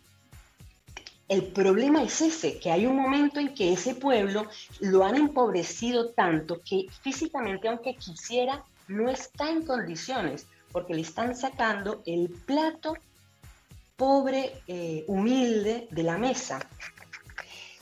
el 1.27 1.43
problema 1.43 2.03
es 2.03 2.21
ese, 2.21 2.59
que 2.59 2.71
hay 2.71 2.85
un 2.85 2.95
momento 2.95 3.39
en 3.39 3.53
que 3.53 3.73
ese 3.73 3.95
pueblo 3.95 4.47
lo 4.79 5.03
han 5.03 5.15
empobrecido 5.15 6.11
tanto 6.11 6.61
que 6.61 6.85
físicamente, 7.01 7.67
aunque 7.67 7.95
quisiera, 7.95 8.63
no 8.87 9.09
está 9.09 9.49
en 9.49 9.65
condiciones, 9.65 10.45
porque 10.71 10.93
le 10.93 11.01
están 11.01 11.35
sacando 11.35 12.03
el 12.05 12.29
plato 12.29 12.95
pobre, 13.95 14.61
eh, 14.67 15.03
humilde 15.07 15.87
de 15.89 16.03
la 16.03 16.17
mesa. 16.17 16.59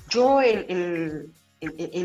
Yo 0.10 0.42
en 0.42 1.34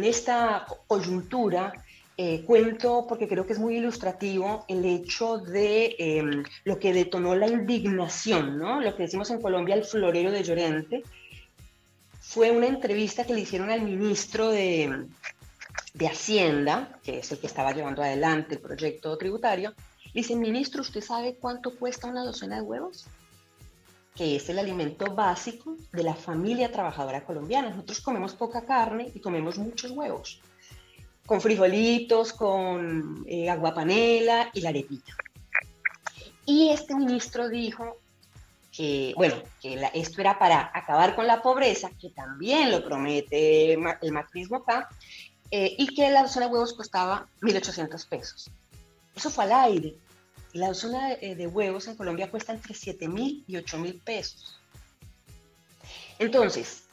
esta 0.05 0.67
coyuntura 0.87 1.73
eh, 2.21 2.43
cuento 2.45 3.07
porque 3.09 3.29
creo 3.29 3.47
que 3.47 3.53
es 3.53 3.61
muy 3.61 3.77
ilustrativo 3.77 4.65
el 4.67 4.85
hecho 4.85 5.39
de 5.39 5.95
em, 6.01 6.43
lo 6.65 6.81
que 6.81 6.93
detonó 6.93 7.37
la 7.37 7.47
indignación, 7.47 8.59
¿no? 8.59 8.81
Lo 8.81 8.97
que 8.97 9.05
decimos 9.05 9.31
en 9.31 9.41
Colombia 9.41 9.77
el 9.77 9.85
florero 9.85 10.33
de 10.33 10.43
Llorente. 10.43 11.05
Fue 12.29 12.51
una 12.51 12.67
entrevista 12.67 13.25
que 13.25 13.33
le 13.33 13.41
hicieron 13.41 13.71
al 13.71 13.81
ministro 13.81 14.51
de, 14.51 15.07
de 15.95 16.07
Hacienda, 16.07 17.01
que 17.03 17.21
es 17.21 17.33
el 17.33 17.39
que 17.39 17.47
estaba 17.47 17.73
llevando 17.73 18.03
adelante 18.03 18.57
el 18.57 18.61
proyecto 18.61 19.17
tributario. 19.17 19.73
Le 20.05 20.21
dicen, 20.21 20.39
ministro, 20.39 20.83
¿usted 20.83 21.01
sabe 21.01 21.37
cuánto 21.41 21.75
cuesta 21.75 22.07
una 22.07 22.25
docena 22.25 22.57
de 22.57 22.63
huevos? 22.63 23.07
que 24.15 24.35
es 24.35 24.49
el 24.51 24.59
alimento 24.59 25.15
básico 25.15 25.77
de 25.93 26.03
la 26.03 26.15
familia 26.15 26.71
trabajadora 26.73 27.25
colombiana. 27.25 27.71
Nosotros 27.71 28.01
comemos 28.01 28.35
poca 28.35 28.63
carne 28.63 29.11
y 29.15 29.21
comemos 29.21 29.59
muchos 29.59 29.93
huevos 29.93 30.43
con 31.25 31.41
frijolitos, 31.41 32.35
con 32.35 33.25
eh, 33.27 33.49
agua 33.49 33.73
panela 33.73 34.51
y 34.53 34.61
la 34.61 34.71
arepita. 34.71 35.13
Y 36.45 36.71
este 36.71 36.95
ministro 36.95 37.49
dijo 37.49 37.99
que, 38.79 39.13
bueno, 39.17 39.35
que 39.61 39.91
esto 39.95 40.21
era 40.21 40.39
para 40.39 40.71
acabar 40.73 41.17
con 41.17 41.27
la 41.27 41.43
pobreza, 41.43 41.91
que 42.01 42.11
también 42.11 42.71
lo 42.71 42.85
promete 42.85 43.73
el 43.73 44.13
macrismo 44.13 44.59
acá, 44.59 44.89
eh, 45.51 45.75
y 45.77 45.93
que 45.97 46.09
la 46.11 46.23
docena 46.23 46.47
de 46.47 46.53
huevos 46.53 46.75
costaba 46.75 47.27
1.800 47.41 48.09
pesos. 48.09 48.49
Eso 49.17 49.31
fue 49.31 49.45
al 49.45 49.53
aire. 49.53 49.97
La 50.53 50.69
docena 50.69 51.17
de, 51.17 51.35
de 51.35 51.47
huevos 51.49 51.89
en 51.89 51.97
Colombia 51.97 52.31
cuesta 52.31 52.53
entre 52.53 52.73
7.000 52.73 53.43
y 53.49 53.55
8.000 53.55 54.01
pesos. 54.01 54.61
Entonces, 56.21 56.85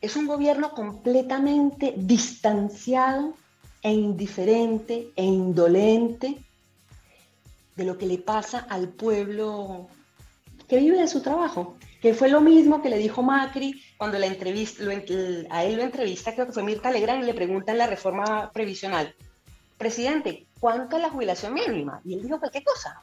es 0.00 0.16
un 0.16 0.26
gobierno 0.26 0.72
completamente 0.72 1.92
distanciado 1.94 3.34
e 3.82 3.90
indiferente 3.92 5.12
e 5.14 5.24
indolente 5.24 6.38
de 7.76 7.84
lo 7.84 7.98
que 7.98 8.06
le 8.06 8.16
pasa 8.16 8.60
al 8.70 8.88
pueblo 8.88 9.90
que 10.72 10.78
vive 10.78 10.96
de 10.96 11.06
su 11.06 11.20
trabajo, 11.20 11.76
que 12.00 12.14
fue 12.14 12.30
lo 12.30 12.40
mismo 12.40 12.80
que 12.80 12.88
le 12.88 12.96
dijo 12.96 13.22
Macri 13.22 13.84
cuando 13.98 14.18
la 14.18 14.24
entrevista, 14.24 14.82
a 15.50 15.64
él 15.64 15.76
lo 15.76 15.82
entrevista, 15.82 16.32
creo 16.32 16.46
que 16.46 16.54
fue 16.54 16.62
Mirta 16.62 16.90
Legrand, 16.90 17.22
y 17.22 17.26
le 17.26 17.34
pregunta 17.34 17.72
en 17.72 17.76
la 17.76 17.86
reforma 17.86 18.50
previsional, 18.52 19.14
presidente, 19.76 20.46
¿cuánto 20.58 20.96
es 20.96 21.02
la 21.02 21.10
jubilación 21.10 21.52
mínima? 21.52 22.00
Y 22.06 22.14
él 22.14 22.22
dijo 22.22 22.38
cualquier 22.38 22.64
cosa. 22.64 23.02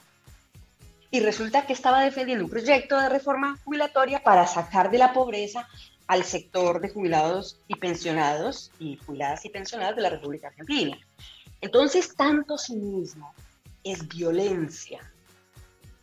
Y 1.12 1.20
resulta 1.20 1.68
que 1.68 1.74
estaba 1.74 2.02
defendiendo 2.02 2.44
un 2.44 2.50
proyecto 2.50 3.00
de 3.00 3.08
reforma 3.08 3.56
jubilatoria 3.64 4.24
para 4.24 4.48
sacar 4.48 4.90
de 4.90 4.98
la 4.98 5.14
pobreza 5.14 5.68
al 6.08 6.24
sector 6.24 6.82
de 6.82 6.90
jubilados 6.90 7.60
y 7.68 7.76
pensionados 7.76 8.72
y 8.80 8.98
jubiladas 8.98 9.46
y 9.46 9.50
pensionadas 9.50 9.96
de 9.96 10.02
la 10.02 10.10
República 10.10 10.48
Argentina. 10.48 10.98
Entonces, 11.62 12.16
tanto 12.16 12.58
cinismo 12.58 13.32
es 13.84 14.08
violencia. 14.08 15.02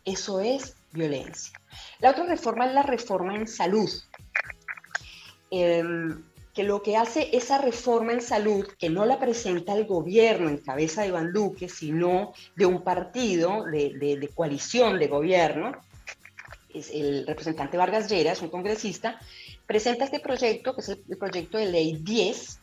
Eso 0.05 0.39
es 0.39 0.77
violencia. 0.97 1.59
La 1.99 2.11
otra 2.11 2.25
reforma 2.25 2.65
es 2.65 2.73
la 2.73 2.83
reforma 2.83 3.35
en 3.35 3.47
salud. 3.47 3.89
Em, 5.49 6.23
que 6.57 6.63
lo 6.63 6.81
que 6.81 6.97
hace 6.97 7.29
esa 7.37 7.59
reforma 7.59 8.13
en 8.13 8.21
salud, 8.21 8.65
que 8.79 8.89
no 8.89 9.05
la 9.05 9.19
presenta 9.19 9.73
el 9.73 9.85
gobierno 9.85 10.49
en 10.49 10.57
cabeza 10.57 11.01
de 11.01 11.09
Iván 11.09 11.31
Duque, 11.31 11.69
sino 11.69 12.33
de 12.55 12.65
un 12.65 12.83
partido 12.83 13.63
de, 13.65 14.27
coalición 14.33 14.97
de 14.97 15.07
gobierno, 15.07 15.73
es 16.73 16.89
el 16.89 17.27
representante 17.27 17.77
Vargas 17.77 18.09
Lleras, 18.09 18.41
un 18.41 18.49
congresista, 18.49 19.19
presenta 19.67 20.05
este 20.05 20.19
proyecto, 20.19 20.73
que 20.73 20.81
es 20.81 20.89
el, 20.89 21.17
proyecto 21.19 21.59
de 21.59 21.67
ley 21.67 21.99
10, 22.01 22.59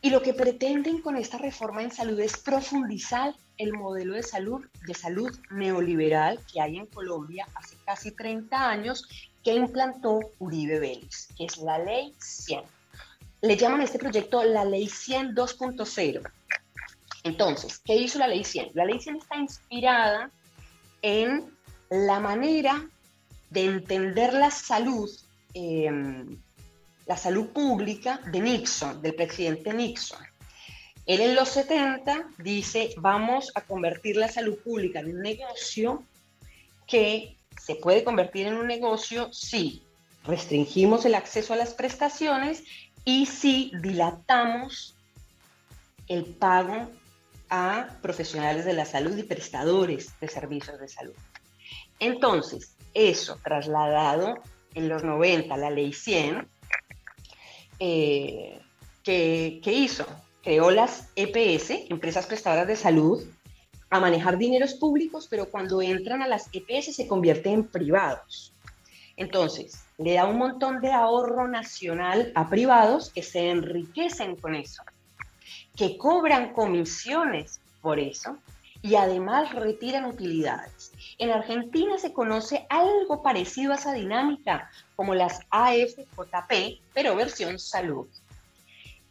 y 0.00 0.10
lo 0.10 0.20
que 0.20 0.34
pretenden 0.34 1.00
con 1.02 1.16
esta 1.16 1.38
reforma 1.38 1.84
en 1.84 1.92
salud 1.92 2.18
es 2.18 2.36
profundizar 2.36 3.32
el 3.62 3.72
modelo 3.72 4.14
de 4.14 4.22
salud, 4.22 4.64
de 4.86 4.94
salud 4.94 5.34
neoliberal 5.50 6.40
que 6.52 6.60
hay 6.60 6.78
en 6.78 6.86
Colombia 6.86 7.46
hace 7.54 7.76
casi 7.84 8.12
30 8.12 8.68
años, 8.68 9.08
que 9.42 9.54
implantó 9.54 10.20
Uribe 10.38 10.78
Vélez, 10.78 11.28
que 11.36 11.46
es 11.46 11.58
la 11.58 11.78
ley 11.78 12.14
100. 12.18 12.62
Le 13.40 13.56
llaman 13.56 13.80
a 13.80 13.84
este 13.84 13.98
proyecto 13.98 14.44
la 14.44 14.64
ley 14.64 14.88
100 14.88 15.34
2.0. 15.34 16.30
Entonces, 17.24 17.80
¿qué 17.84 17.96
hizo 17.96 18.18
la 18.18 18.28
ley 18.28 18.44
100? 18.44 18.70
La 18.74 18.84
ley 18.84 19.00
100 19.00 19.16
está 19.16 19.36
inspirada 19.36 20.30
en 21.02 21.56
la 21.90 22.20
manera 22.20 22.86
de 23.50 23.64
entender 23.64 24.32
la 24.32 24.50
salud 24.50 25.10
Em, 25.54 26.38
la 27.06 27.16
salud 27.16 27.48
pública 27.48 28.20
de 28.30 28.40
Nixon, 28.40 29.02
del 29.02 29.14
presidente 29.14 29.72
Nixon. 29.72 30.18
Él 31.06 31.20
en 31.20 31.34
los 31.34 31.48
70 31.50 32.28
dice, 32.38 32.94
vamos 32.96 33.50
a 33.54 33.62
convertir 33.62 34.16
la 34.16 34.28
salud 34.28 34.56
pública 34.58 35.00
en 35.00 35.16
un 35.16 35.22
negocio 35.22 36.04
que 36.86 37.36
se 37.60 37.74
puede 37.74 38.04
convertir 38.04 38.46
en 38.46 38.54
un 38.54 38.66
negocio 38.66 39.32
si 39.32 39.82
restringimos 40.24 41.04
el 41.04 41.14
acceso 41.14 41.52
a 41.52 41.56
las 41.56 41.74
prestaciones 41.74 42.62
y 43.04 43.26
si 43.26 43.72
dilatamos 43.82 44.94
el 46.08 46.24
pago 46.24 46.88
a 47.50 47.88
profesionales 48.00 48.64
de 48.64 48.72
la 48.72 48.84
salud 48.84 49.16
y 49.16 49.22
prestadores 49.24 50.18
de 50.20 50.28
servicios 50.28 50.78
de 50.80 50.88
salud. 50.88 51.14
Entonces, 51.98 52.76
eso 52.94 53.38
trasladado 53.42 54.42
en 54.74 54.88
los 54.88 55.02
90 55.02 55.56
la 55.56 55.70
ley 55.70 55.92
100, 55.92 56.48
eh, 57.78 58.60
que, 59.02 59.60
hizo? 59.64 60.06
Creó 60.42 60.70
las 60.70 61.08
EPS, 61.14 61.70
empresas 61.88 62.26
prestadoras 62.26 62.66
de 62.66 62.76
salud, 62.76 63.22
a 63.90 64.00
manejar 64.00 64.38
dineros 64.38 64.74
públicos, 64.74 65.28
pero 65.30 65.50
cuando 65.50 65.82
entran 65.82 66.22
a 66.22 66.28
las 66.28 66.48
EPS 66.52 66.96
se 66.96 67.06
convierten 67.06 67.52
en 67.52 67.64
privados. 67.64 68.52
Entonces, 69.16 69.84
le 69.98 70.14
da 70.14 70.26
un 70.26 70.38
montón 70.38 70.80
de 70.80 70.90
ahorro 70.90 71.46
nacional 71.46 72.32
a 72.34 72.48
privados 72.48 73.10
que 73.10 73.22
se 73.22 73.50
enriquecen 73.50 74.36
con 74.36 74.54
eso, 74.54 74.82
que 75.76 75.96
cobran 75.98 76.54
comisiones 76.54 77.60
por 77.80 78.00
eso 78.00 78.38
y 78.80 78.96
además 78.96 79.54
retiran 79.54 80.06
utilidades. 80.06 80.92
En 81.18 81.30
Argentina 81.30 81.98
se 81.98 82.12
conoce 82.12 82.66
algo 82.68 83.22
parecido 83.22 83.72
a 83.72 83.76
esa 83.76 83.92
dinámica, 83.92 84.70
como 84.96 85.14
las 85.14 85.40
AFJP, 85.50 86.80
pero 86.92 87.14
versión 87.14 87.58
salud. 87.58 88.08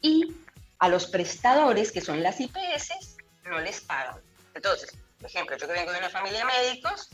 Y 0.02 0.34
a 0.82 0.90
los 0.90 1.06
prestadores, 1.06 1.92
que 1.92 2.02
son 2.02 2.24
las 2.24 2.40
IPS, 2.40 3.16
no 3.44 3.60
les 3.60 3.82
pagan. 3.82 4.20
Entonces, 4.56 4.92
por 5.20 5.30
ejemplo, 5.30 5.56
yo 5.56 5.68
que 5.68 5.74
vengo 5.74 5.92
de 5.92 6.00
una 6.00 6.10
familia 6.10 6.40
de 6.40 6.46
médicos, 6.46 7.08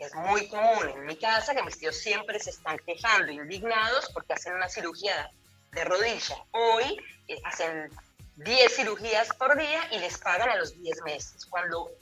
es 0.00 0.12
muy 0.16 0.48
común 0.48 0.88
en 0.92 1.06
mi 1.06 1.16
casa 1.16 1.54
que 1.54 1.62
mis 1.62 1.78
tíos 1.78 1.96
siempre 1.96 2.40
se 2.40 2.50
están 2.50 2.76
quejando, 2.84 3.30
indignados, 3.30 4.10
porque 4.12 4.32
hacen 4.32 4.54
una 4.54 4.68
cirugía 4.68 5.30
de 5.70 5.84
rodilla. 5.84 6.36
Hoy 6.50 7.00
eh, 7.28 7.40
hacen 7.44 7.88
10 8.34 8.74
cirugías 8.74 9.28
por 9.34 9.56
día 9.56 9.80
y 9.92 10.00
les 10.00 10.18
pagan 10.18 10.50
a 10.50 10.56
los 10.56 10.76
10 10.82 11.02
meses. 11.04 11.46
Cuando, 11.46 11.92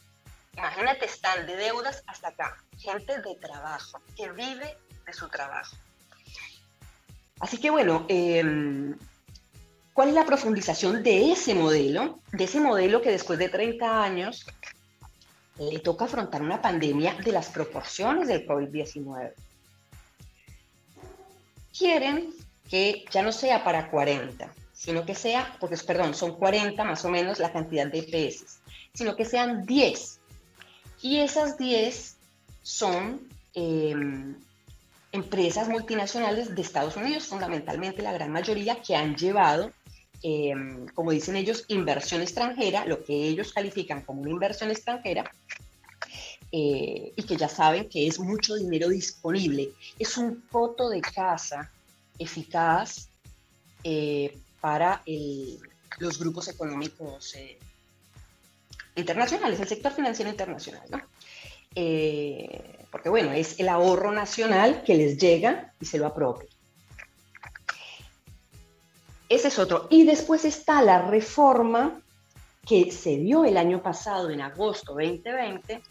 imagínate, 0.57 1.04
están 1.04 1.47
de 1.47 1.57
deudas 1.57 2.02
hasta 2.07 2.28
acá. 2.28 2.57
Gente 2.78 3.21
de 3.21 3.35
trabajo, 3.35 4.00
que 4.16 4.33
vive 4.33 4.78
de 5.04 5.12
su 5.12 5.28
trabajo. 5.28 5.76
Así 7.38 7.61
que 7.61 7.69
bueno, 7.69 8.07
em, 8.09 8.97
¿cuál 9.92 10.08
es 10.08 10.14
la 10.14 10.26
profundización 10.26 11.02
de 11.02 11.32
ese 11.32 11.54
modelo? 11.54 12.20
De 12.32 12.44
ese 12.44 12.61
modelo 12.61 13.02
que 13.02 13.11
después 13.11 13.38
de 13.38 13.49
30 13.49 14.02
años 14.02 14.46
le 15.58 15.78
toca 15.80 16.06
afrontar 16.06 16.42
una 16.42 16.61
pandemia 16.61 17.14
de 17.14 17.32
las 17.32 17.49
proporciones 17.49 18.28
del 18.28 18.46
COVID-19. 18.46 19.32
Quieren 21.76 22.32
que 22.68 23.04
ya 23.11 23.22
no 23.22 23.32
sea 23.32 23.64
para 23.64 23.90
40, 23.90 24.52
sino 24.72 25.04
que 25.04 25.14
sea, 25.14 25.56
porque 25.61 25.76
perdón, 25.76 26.14
son 26.14 26.37
40 26.37 26.82
más 26.84 27.04
o 27.04 27.11
menos 27.11 27.38
la 27.38 27.52
cantidad 27.52 27.87
de 27.87 27.99
EPS, 27.99 28.61
sino 28.94 29.14
que 29.14 29.25
sean 29.25 29.66
10. 29.66 30.20
Y 31.02 31.18
esas 31.18 31.58
10 31.58 32.16
son 32.62 33.28
em, 33.54 34.37
empresas 35.12 35.68
multinacionales 35.68 36.54
de 36.54 36.62
Estados 36.62 36.96
Unidos, 36.96 37.26
fundamentalmente 37.26 38.02
la 38.02 38.12
gran 38.12 38.32
mayoría, 38.32 38.80
que 38.80 38.96
han 38.96 39.16
llevado, 39.16 39.70
em, 40.22 40.86
como 40.88 41.10
dicen 41.10 41.36
ellos, 41.36 41.64
inversión 41.68 42.22
extranjera, 42.22 42.84
lo 42.86 43.04
que 43.04 43.14
ellos 43.14 43.52
califican 43.52 44.02
como 44.02 44.22
una 44.22 44.30
inversión 44.30 44.70
extranjera, 44.70 45.30
eh, 46.54 47.14
y 47.16 47.22
que 47.22 47.36
ya 47.36 47.48
saben 47.48 47.88
que 47.88 48.06
es 48.06 48.20
mucho 48.20 48.56
dinero 48.56 48.90
disponible. 48.90 49.70
Es 49.98 50.18
un 50.18 50.42
foto 50.50 50.90
de 50.90 51.00
casa 51.00 51.70
eficaz 52.18 53.08
eh, 53.82 54.36
para 54.60 55.02
los 55.98 56.18
grupos 56.18 56.48
económicos 56.48 57.34
eh, 57.36 57.58
internacionales, 58.96 59.60
el 59.60 59.68
sector 59.68 59.92
financiero 59.92 60.30
internacional, 60.30 60.86
¿no? 60.90 61.00
Porque 62.90 63.08
bueno, 63.08 63.32
es 63.32 63.58
el 63.58 63.70
ahorro 63.70 64.12
nacional 64.12 64.82
que 64.84 64.94
les 64.94 65.16
llega 65.16 65.72
y 65.80 65.86
se 65.86 65.96
lo 65.96 66.06
apropia. 66.06 66.51
Ese 69.32 69.48
es 69.48 69.58
otro. 69.58 69.86
Y 69.88 70.04
después 70.04 70.44
está 70.44 70.82
la 70.82 71.00
reforma 71.00 72.02
que 72.66 72.92
se 72.92 73.16
dio 73.16 73.46
el 73.46 73.56
año 73.56 73.82
pasado, 73.82 74.28
en 74.28 74.42
agosto 74.42 74.92
2020, 74.92 75.82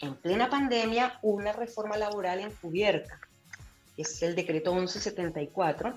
en 0.00 0.16
plena 0.16 0.50
pandemia, 0.50 1.16
una 1.22 1.52
reforma 1.52 1.96
laboral 1.96 2.40
encubierta. 2.40 3.20
Es 3.96 4.20
el 4.24 4.34
decreto 4.34 4.74
1174, 4.74 5.96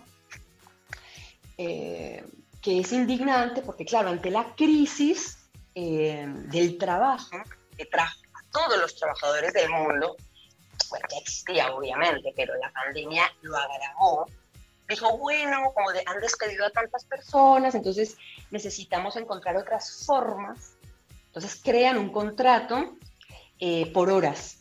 eh, 1.58 2.24
que 2.62 2.80
es 2.82 2.92
indignante 2.92 3.64
porque, 3.64 3.86
claro, 3.86 4.10
ante 4.10 4.30
la 4.30 4.54
crisis 4.56 5.50
eh, 5.74 6.28
del 6.28 6.78
trabajo 6.78 7.38
que 7.76 7.86
trajo 7.86 8.20
a 8.36 8.52
todos 8.52 8.80
los 8.80 8.96
trabajadores 8.96 9.52
del 9.52 9.72
mundo, 9.72 10.16
bueno, 10.92 11.08
que 11.10 11.18
existía 11.18 11.74
obviamente, 11.74 12.32
pero 12.36 12.54
la 12.58 12.72
pandemia 12.72 13.34
lo 13.42 13.58
agravó, 13.58 14.28
dijo, 14.94 15.18
bueno, 15.18 15.72
como 15.74 15.90
han 15.90 16.22
despedido 16.22 16.66
a 16.66 16.70
tantas 16.70 17.06
personas, 17.06 17.76
entonces 17.76 18.18
necesitamos 18.52 19.16
encontrar 19.16 19.58
otras 19.58 20.04
formas. 20.06 20.76
Entonces 21.28 21.60
crean 21.64 21.98
un 21.98 22.12
contrato 22.12 22.96
eh, 23.60 23.92
por 23.92 24.10
horas, 24.10 24.60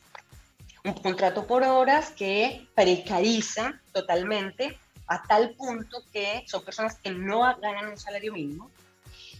un 0.84 0.94
contrato 0.94 1.46
por 1.46 1.62
horas 1.62 2.10
que 2.10 2.66
precariza 2.74 3.80
totalmente 3.92 4.78
a 5.06 5.22
tal 5.22 5.54
punto 5.54 6.02
que 6.12 6.44
son 6.46 6.64
personas 6.64 6.96
que 6.98 7.10
no 7.10 7.40
ganan 7.60 7.88
un 7.88 7.98
salario 7.98 8.32
mínimo 8.32 8.70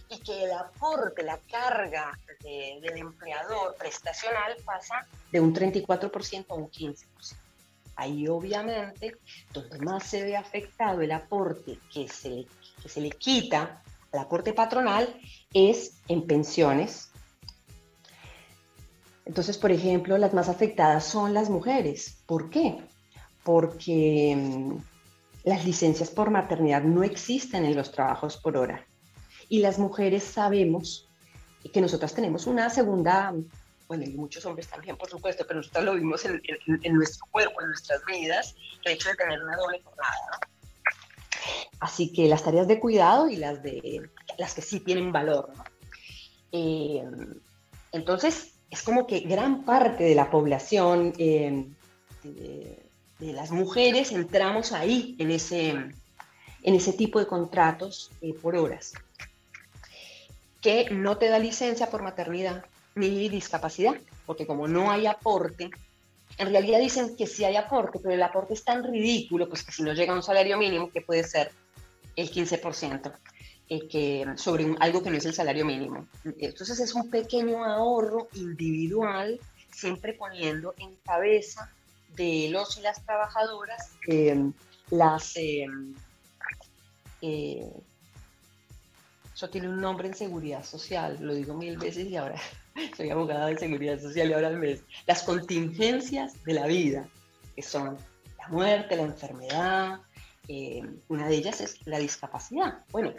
y 0.09 0.19
que 0.19 0.43
el 0.43 0.51
aporte, 0.51 1.23
la 1.23 1.39
carga 1.49 2.17
del 2.41 2.97
empleador 2.97 3.75
prestacional 3.75 4.55
pasa 4.63 5.07
de 5.31 5.39
un 5.39 5.55
34% 5.55 6.45
a 6.49 6.53
un 6.53 6.69
15%. 6.69 7.42
Ahí 7.95 8.27
obviamente 8.27 9.17
donde 9.53 9.79
más 9.79 10.03
se 10.03 10.23
ve 10.23 10.35
afectado 10.35 11.01
el 11.01 11.11
aporte 11.11 11.77
que 11.93 12.07
se, 12.07 12.45
que 12.81 12.89
se 12.89 13.01
le 13.01 13.11
quita 13.11 13.83
al 14.11 14.19
aporte 14.19 14.53
patronal 14.53 15.15
es 15.53 15.99
en 16.07 16.25
pensiones. 16.25 17.11
Entonces, 19.25 19.57
por 19.57 19.71
ejemplo, 19.71 20.17
las 20.17 20.33
más 20.33 20.49
afectadas 20.49 21.05
son 21.05 21.33
las 21.33 21.49
mujeres. 21.49 22.17
¿Por 22.25 22.49
qué? 22.49 22.83
Porque 23.43 24.35
mm, 24.35 24.77
las 25.43 25.65
licencias 25.65 26.09
por 26.09 26.29
maternidad 26.29 26.83
no 26.83 27.03
existen 27.03 27.65
en 27.65 27.75
los 27.75 27.91
trabajos 27.91 28.37
por 28.37 28.57
hora. 28.57 28.85
Y 29.49 29.59
las 29.59 29.79
mujeres 29.79 30.23
sabemos 30.23 31.07
que 31.71 31.81
nosotras 31.81 32.13
tenemos 32.13 32.47
una 32.47 32.69
segunda, 32.69 33.33
bueno, 33.87 34.03
y 34.03 34.09
muchos 34.09 34.45
hombres 34.45 34.67
también, 34.67 34.97
por 34.97 35.09
supuesto, 35.09 35.45
pero 35.47 35.59
nosotros 35.59 35.83
lo 35.83 35.93
vimos 35.95 36.25
en, 36.25 36.41
nuestro 36.93 37.25
cuerpo, 37.31 37.61
en 37.61 37.67
nuestras 37.67 38.03
vidas, 38.05 38.55
el 38.83 38.93
hecho 38.93 39.09
de 39.09 39.15
tener 39.15 39.43
una 39.43 39.55
doble 39.57 39.81
jornada. 39.83 40.39
Así 41.79 42.13
que 42.13 42.27
las 42.27 42.43
tareas 42.43 42.67
de 42.67 42.79
cuidado 42.79 43.29
y 43.29 43.35
las, 43.35 43.61
de, 43.61 44.09
las 44.37 44.53
que 44.53 44.61
sí 44.61 44.79
tienen 44.79 45.11
valor. 45.11 45.51
Eh, 46.51 47.03
entonces, 47.91 48.53
es 48.69 48.81
como 48.81 49.05
que 49.05 49.19
gran 49.19 49.65
parte 49.65 50.03
de 50.03 50.15
la 50.15 50.31
población 50.31 51.13
eh, 51.17 51.67
de 52.23 53.33
las 53.33 53.51
mujeres 53.51 54.11
entramos 54.11 54.71
ahí, 54.71 55.15
en 55.19 55.31
ese, 55.31 55.69
en 55.69 56.75
ese 56.75 56.93
tipo 56.93 57.19
de 57.19 57.27
contratos 57.27 58.11
eh, 58.21 58.33
por 58.33 58.55
horas, 58.55 58.93
que 60.61 60.89
no 60.89 61.17
te 61.17 61.27
da 61.27 61.39
licencia 61.39 61.89
por 61.89 62.01
maternidad 62.01 62.65
ni 62.95 63.29
discapacidad, 63.29 63.95
porque 64.25 64.45
como 64.45 64.67
no 64.67 64.91
hay 64.91 65.07
aporte, 65.07 65.69
en 66.37 66.51
realidad 66.51 66.79
dicen 66.79 67.15
que 67.15 67.27
sí 67.27 67.45
hay 67.45 67.55
aporte, 67.55 67.99
pero 67.99 68.13
el 68.15 68.23
aporte 68.23 68.53
es 68.53 68.63
tan 68.63 68.83
ridículo, 68.83 69.47
pues 69.49 69.63
que 69.63 69.71
si 69.71 69.83
no 69.83 69.93
llega 69.93 70.13
a 70.13 70.15
un 70.15 70.23
salario 70.23 70.57
mínimo, 70.57 70.91
que 70.91 71.01
puede 71.01 71.23
ser 71.23 71.51
el 72.15 72.31
15%, 72.31 73.13
eh, 73.69 73.87
que, 73.87 74.25
sobre 74.35 74.75
algo 74.79 75.03
que 75.03 75.09
no 75.09 75.17
es 75.17 75.25
el 75.25 75.33
salario 75.33 75.65
mínimo. 75.65 76.07
Entonces 76.39 76.79
es 76.79 76.93
un 76.93 77.09
pequeño 77.09 77.63
ahorro 77.63 78.27
individual, 78.33 79.39
siempre 79.71 80.13
poniendo 80.13 80.73
en 80.77 80.95
cabeza 81.05 81.71
de 82.15 82.49
los 82.51 82.77
y 82.77 82.81
las 82.81 83.03
trabajadoras, 83.03 83.91
eh, 84.07 84.51
las... 84.89 85.35
Eh, 85.37 85.65
eh, 87.21 87.71
eso 89.33 89.49
tiene 89.49 89.67
un 89.67 89.81
nombre 89.81 90.07
en 90.07 90.13
seguridad 90.13 90.63
social, 90.63 91.17
lo 91.19 91.33
digo 91.33 91.55
mil 91.55 91.77
veces 91.77 92.05
y 92.05 92.15
ahora 92.15 92.39
soy 92.97 93.09
abogada 93.09 93.47
de 93.47 93.57
seguridad 93.57 93.99
social 93.99 94.29
y 94.29 94.33
ahora 94.33 94.49
mes. 94.51 94.83
Las 95.07 95.23
contingencias 95.23 96.43
de 96.43 96.53
la 96.53 96.67
vida, 96.67 97.07
que 97.55 97.61
son 97.61 97.97
la 98.37 98.47
muerte, 98.49 98.95
la 98.95 99.03
enfermedad, 99.03 99.99
una 101.07 101.27
de 101.27 101.35
ellas 101.35 101.61
es 101.61 101.79
la 101.85 101.99
discapacidad. 101.99 102.79
Bueno, 102.91 103.13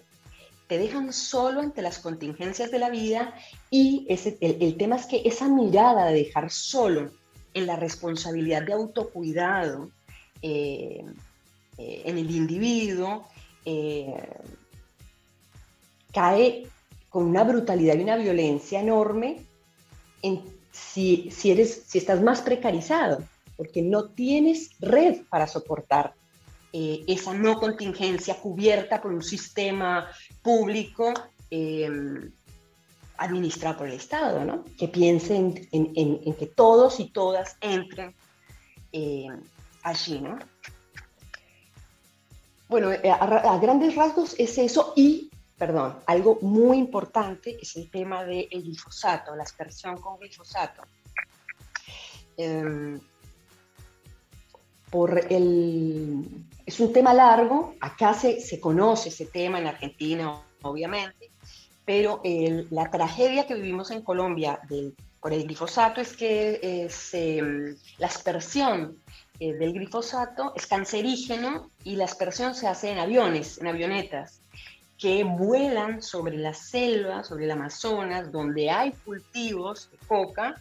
te 0.67 0.79
dejan 0.79 1.12
solo 1.12 1.61
ante 1.61 1.83
las 1.83 1.99
contingencias 1.99 2.71
de 2.71 2.79
la 2.79 2.90
vida 2.90 3.35
y 3.71 4.07
ese, 4.09 4.37
el 4.40 4.77
tema 4.77 4.97
es 4.97 5.07
que 5.07 5.23
esa 5.25 5.49
mirada 5.49 6.07
de 6.07 6.14
dejar 6.14 6.51
solo 6.51 7.11
en 7.55 7.67
la 7.67 7.77
responsabilidad 7.77 8.62
de 8.62 8.73
autocuidado 8.73 9.90
eh, 10.43 11.05
eh, 11.79 12.03
en 12.05 12.19
el 12.19 12.31
individuo, 12.31 13.27
eh, 13.64 14.14
cae 16.12 16.67
con 17.14 17.27
una 17.27 17.44
brutalidad 17.44 17.94
y 17.96 18.03
una 18.03 18.16
violencia 18.16 18.81
enorme 18.81 19.37
en, 20.20 20.42
si, 20.72 21.31
si, 21.31 21.53
eres, 21.53 21.85
si 21.87 21.98
estás 21.98 22.20
más 22.20 22.42
precarizado, 22.42 23.22
porque 23.57 23.83
no 23.83 24.07
tienes 24.07 24.70
red 24.81 25.22
para 25.31 25.46
soportar 25.46 26.14
esa 26.72 27.33
no 27.33 27.61
contingencia 27.61 28.35
cubierta 28.35 29.00
por 29.00 29.12
un 29.12 29.22
sistema 29.22 30.09
público 30.42 31.14
administrado 33.16 33.79
por 33.79 33.87
el 33.87 33.94
Estado, 33.94 34.44
¿no? 34.44 34.64
Que 34.77 34.88
piensen 34.88 35.68
en, 35.70 36.35
que 36.35 36.46
todos 36.46 36.98
y 36.98 37.11
todas 37.11 37.57
entren 37.61 38.12
eh, 38.90 39.29
allí, 39.85 40.20
¿no? 40.20 40.37
Bueno, 42.68 42.90
eh, 42.90 43.09
a, 43.09 43.57
grandes 43.59 43.94
rasgos 43.94 44.35
es 44.37 44.59
eso 44.59 44.94
y, 44.96 45.31
perdón, 45.57 45.99
algo 46.07 46.38
muy 46.43 46.79
importante 46.79 47.57
es 47.61 47.77
el 47.77 47.90
tema 47.90 48.25
del 48.25 48.49
glifosato, 48.49 49.35
la 49.37 49.45
aspersión 49.45 49.97
con 50.01 50.19
glifosato. 50.19 50.83
Em, 52.37 53.01
por 54.90 55.33
el, 55.33 56.47
es 56.67 56.81
un 56.81 56.93
tema 56.93 57.14
largo, 57.14 57.75
acá 57.81 58.14
se, 58.14 58.40
se 58.40 58.61
conoce 58.61 59.09
ese 59.09 59.27
tema 59.27 59.59
en 59.59 59.67
Argentina, 59.67 60.40
obviamente, 60.62 61.31
pero 61.85 62.23
la 62.71 62.90
tragedia 62.90 63.47
que 63.47 63.55
vivimos 63.55 63.90
en 63.90 64.03
Colombia 64.03 64.61
por 65.21 65.33
el 65.33 65.45
glifosato 65.45 66.01
es 66.01 66.17
que 66.17 66.88
em, 67.12 67.77
la 67.99 68.07
aspersión 68.07 68.99
eh, 69.40 69.53
del 69.53 69.73
glifosato 69.73 70.53
es 70.55 70.67
cancerígeno 70.67 71.71
y 71.83 71.97
la 71.97 72.05
aspersión 72.05 72.55
se 72.55 72.69
hace 72.69 72.90
en 72.90 72.99
aviones, 72.99 73.59
en 73.59 73.67
avionetas, 73.67 74.40
que 74.98 75.24
vuelan 75.24 76.02
sobre 76.02 76.37
la 76.37 76.54
selva, 76.54 77.24
sobre 77.24 77.44
el 77.44 77.50
Amazonas, 77.50 78.30
donde 78.30 78.70
hay 78.70 78.92
cultivos 79.04 79.90
de 79.90 79.98
coca, 80.07 80.61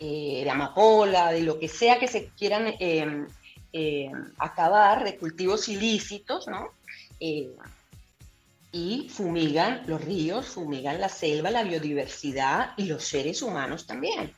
eh, 0.00 0.42
de 0.44 0.50
amapola, 0.50 1.32
de 1.32 1.42
lo 1.42 1.58
que 1.58 1.68
sea 1.68 1.98
que 1.98 2.08
se 2.08 2.28
quieran 2.30 2.74
em, 2.80 3.26
em, 3.72 4.12
acabar, 4.38 5.04
de 5.04 5.16
cultivos 5.16 5.68
ilícitos, 5.68 6.46
¿no? 6.48 6.70
Eh, 7.20 7.50
y 8.72 9.08
fumigan 9.08 9.82
los 9.86 10.00
ríos, 10.04 10.46
fumigan 10.46 11.00
la 11.00 11.08
selva, 11.08 11.50
la 11.50 11.62
biodiversidad 11.62 12.72
y 12.76 12.86
los 12.86 13.04
seres 13.04 13.40
humanos 13.40 13.86
también. 13.86 14.34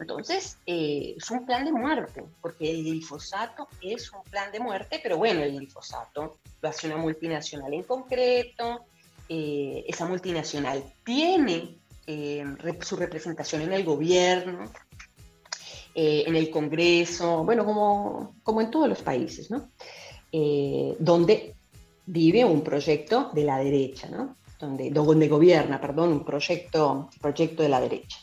Entonces, 0.00 0.58
eh, 0.66 1.14
es 1.16 1.30
un 1.30 1.44
plan 1.44 1.64
de 1.64 1.72
muerte, 1.72 2.24
porque 2.40 2.70
el 2.70 2.84
glifosato 2.84 3.68
es 3.82 4.12
un 4.12 4.22
plan 4.22 4.52
de 4.52 4.60
muerte, 4.60 5.00
pero 5.02 5.16
bueno, 5.16 5.42
el 5.42 5.56
glifosato 5.56 6.38
lo 6.60 6.68
hace 6.68 6.86
una 6.86 6.96
multinacional 6.96 7.74
en 7.74 7.82
concreto, 7.82 8.86
eh, 9.28 9.84
esa 9.88 10.06
multinacional 10.06 10.84
tiene 11.04 11.78
eh, 12.06 12.44
su 12.80 12.96
representación 12.96 13.62
en 13.62 13.72
el 13.72 13.84
gobierno, 13.84 14.70
en 16.00 16.36
el 16.36 16.48
Congreso, 16.50 17.42
bueno, 17.42 17.64
como, 17.64 18.36
como 18.44 18.60
en 18.60 18.70
todos 18.70 18.88
los 18.88 19.02
países, 19.02 19.50
¿no? 19.50 19.68
donde 20.30 21.56
vive 22.06 22.44
un 22.44 22.62
proyecto 22.62 23.30
de 23.34 23.42
la 23.42 23.58
derecha, 23.58 24.08
¿no? 24.08 24.36
Donde, 24.60 24.90
donde 24.90 25.26
gobierna, 25.26 25.80
perdón, 25.80 26.12
un 26.12 26.24
proyecto, 26.24 27.10
proyecto 27.20 27.64
de 27.64 27.68
la 27.68 27.80
derecha. 27.80 28.18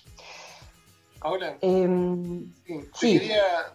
Ahora, 1.26 1.58
em, 1.62 2.54
te, 2.64 2.88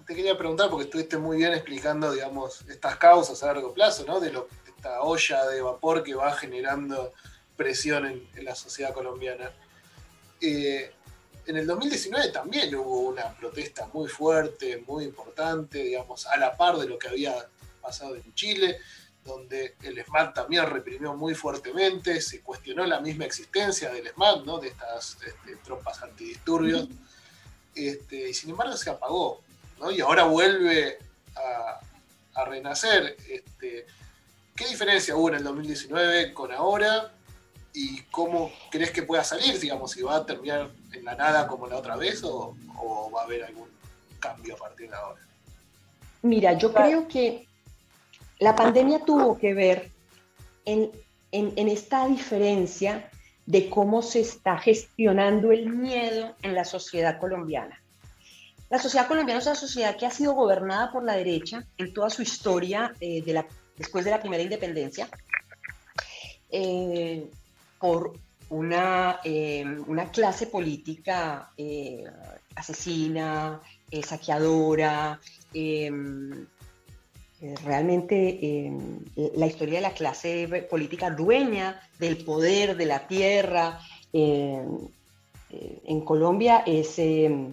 Quería, 0.06 0.38
preguntar, 0.38 0.70
porque 0.70 0.84
estuviste 0.84 1.18
muy 1.18 1.38
bien 1.38 1.52
explicando, 1.52 2.12
digamos, 2.12 2.60
estas 2.68 2.94
causas 2.96 3.42
a 3.42 3.46
largo 3.46 3.74
plazo, 3.74 4.04
¿no? 4.06 4.20
De, 4.20 4.30
lo, 4.30 4.46
esta 4.68 5.00
olla 5.00 5.44
de 5.46 5.60
vapor 5.60 6.04
que 6.04 6.14
va 6.14 6.32
generando 6.34 7.12
presión 7.56 8.06
en, 8.06 8.44
la 8.44 8.54
sociedad 8.54 8.94
colombiana. 8.94 9.50
Eh, 10.40 10.92
en 11.44 11.56
el 11.56 11.66
2019 11.66 12.28
también 12.28 12.72
hubo 12.76 13.00
una 13.00 13.34
protesta 13.34 13.90
muy 13.92 14.06
fuerte, 14.06 14.84
muy 14.86 15.02
importante, 15.02 15.82
digamos, 15.82 16.28
a 16.28 16.36
la 16.36 16.56
par 16.56 16.76
de 16.76 16.86
lo 16.86 17.00
que 17.00 17.08
había 17.08 17.34
pasado 17.82 18.14
en 18.14 18.32
Chile, 18.34 18.78
donde 19.24 19.74
el 19.82 20.00
SMAT 20.04 20.34
también 20.34 20.66
reprimió 20.66 21.14
muy 21.14 21.34
fuertemente, 21.34 22.20
se 22.20 22.42
cuestionó 22.42 22.86
la 22.86 23.00
misma 23.00 23.24
existencia 23.24 23.90
del 23.90 24.06
SMAT, 24.06 24.44
¿no? 24.44 24.60
de 24.60 24.68
estas 24.68 25.18
este, 25.26 25.56
tropas 25.64 26.00
antidisturbios. 26.00 26.86
Este, 27.74 28.30
y 28.30 28.34
sin 28.34 28.50
embargo 28.50 28.76
se 28.76 28.90
apagó, 28.90 29.40
¿no? 29.78 29.90
Y 29.90 30.00
ahora 30.00 30.24
vuelve 30.24 30.98
a, 31.36 31.80
renacer. 32.46 33.18
Este, 33.28 33.86
¿Qué 34.56 34.66
diferencia 34.66 35.14
hubo 35.14 35.28
en 35.28 35.34
el 35.36 35.44
2019 35.44 36.32
con 36.32 36.50
ahora? 36.52 37.12
¿Y 37.74 38.00
cómo 38.04 38.50
crees 38.70 38.90
que 38.90 39.02
pueda 39.02 39.22
salir, 39.22 39.60
digamos, 39.60 39.92
si 39.92 40.00
va 40.00 40.16
a 40.16 40.26
terminar 40.26 40.70
en 40.92 41.04
la 41.04 41.14
nada 41.14 41.46
como 41.46 41.66
la 41.66 41.76
otra 41.76 41.96
vez 41.96 42.22
o, 42.24 42.56
va 43.14 43.20
a 43.20 43.24
haber 43.24 43.44
algún 43.44 43.68
cambio 44.18 44.54
a 44.54 44.58
partir 44.58 44.88
de 44.88 44.96
ahora? 44.96 45.20
Mira, 46.22 46.54
yo 46.54 46.72
creo 46.72 47.06
que 47.08 47.46
la 48.38 48.56
pandemia 48.56 49.04
tuvo 49.04 49.38
que 49.38 49.52
ver 49.52 49.90
en, 50.64 50.90
en, 51.32 51.68
esta 51.68 52.06
diferencia 52.06 53.10
de 53.50 53.68
cómo 53.68 54.00
se 54.00 54.20
está 54.20 54.58
gestionando 54.58 55.50
el 55.50 55.68
miedo 55.70 56.36
en 56.42 56.54
la 56.54 56.64
sociedad 56.64 57.18
colombiana. 57.18 57.82
La 58.68 58.78
sociedad 58.78 59.08
colombiana 59.08 59.40
es 59.40 59.46
una 59.46 59.56
sociedad 59.56 59.96
que 59.96 60.06
ha 60.06 60.10
sido 60.12 60.34
gobernada 60.34 60.92
por 60.92 61.02
la 61.02 61.16
derecha 61.16 61.64
en 61.76 61.92
toda 61.92 62.10
su 62.10 62.22
historia 62.22 62.94
eh, 63.00 63.22
de 63.22 63.32
la, 63.32 63.44
después 63.76 64.04
de 64.04 64.12
la 64.12 64.20
primera 64.20 64.44
independencia, 64.44 65.08
eh, 66.48 67.28
por 67.80 68.12
una, 68.50 69.18
eh, 69.24 69.64
una, 69.84 70.12
clase 70.12 70.46
política 70.46 71.50
asesina, 72.54 73.60
saqueadora, 74.04 75.20
realmente 77.64 78.38
em, 78.66 79.00
la 79.34 79.46
historia 79.46 79.76
de 79.76 79.80
la 79.80 79.94
clase 79.94 80.66
política 80.68 81.10
dueña 81.10 81.80
del 81.98 82.18
poder, 82.18 82.76
de 82.76 82.86
la 82.86 83.06
tierra, 83.06 83.80
em, 84.12 84.88
eh, 85.50 85.80
en 85.86 86.00
Colombia 86.02 86.62
es, 86.66 86.98
em, 86.98 87.52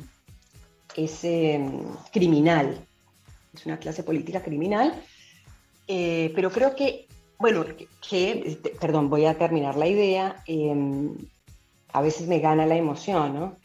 es 0.96 1.22
criminal, 2.12 2.86
es 3.54 3.66
una 3.66 3.78
clase 3.80 4.04
política 4.04 4.42
criminal, 4.42 4.94
eh, 5.88 6.32
pero 6.36 6.52
creo 6.52 6.76
que, 6.76 7.08
bueno, 7.40 7.66
que, 8.10 8.60
perdón, 8.82 9.10
voy 9.10 9.26
a 9.26 9.38
terminar 9.38 9.78
la 9.78 9.88
idea, 9.88 10.44
a 11.94 12.02
veces 12.02 12.28
me 12.28 12.40
gana 12.40 12.66
la 12.66 12.76
emoción, 12.76 13.34
¿no? 13.34 13.56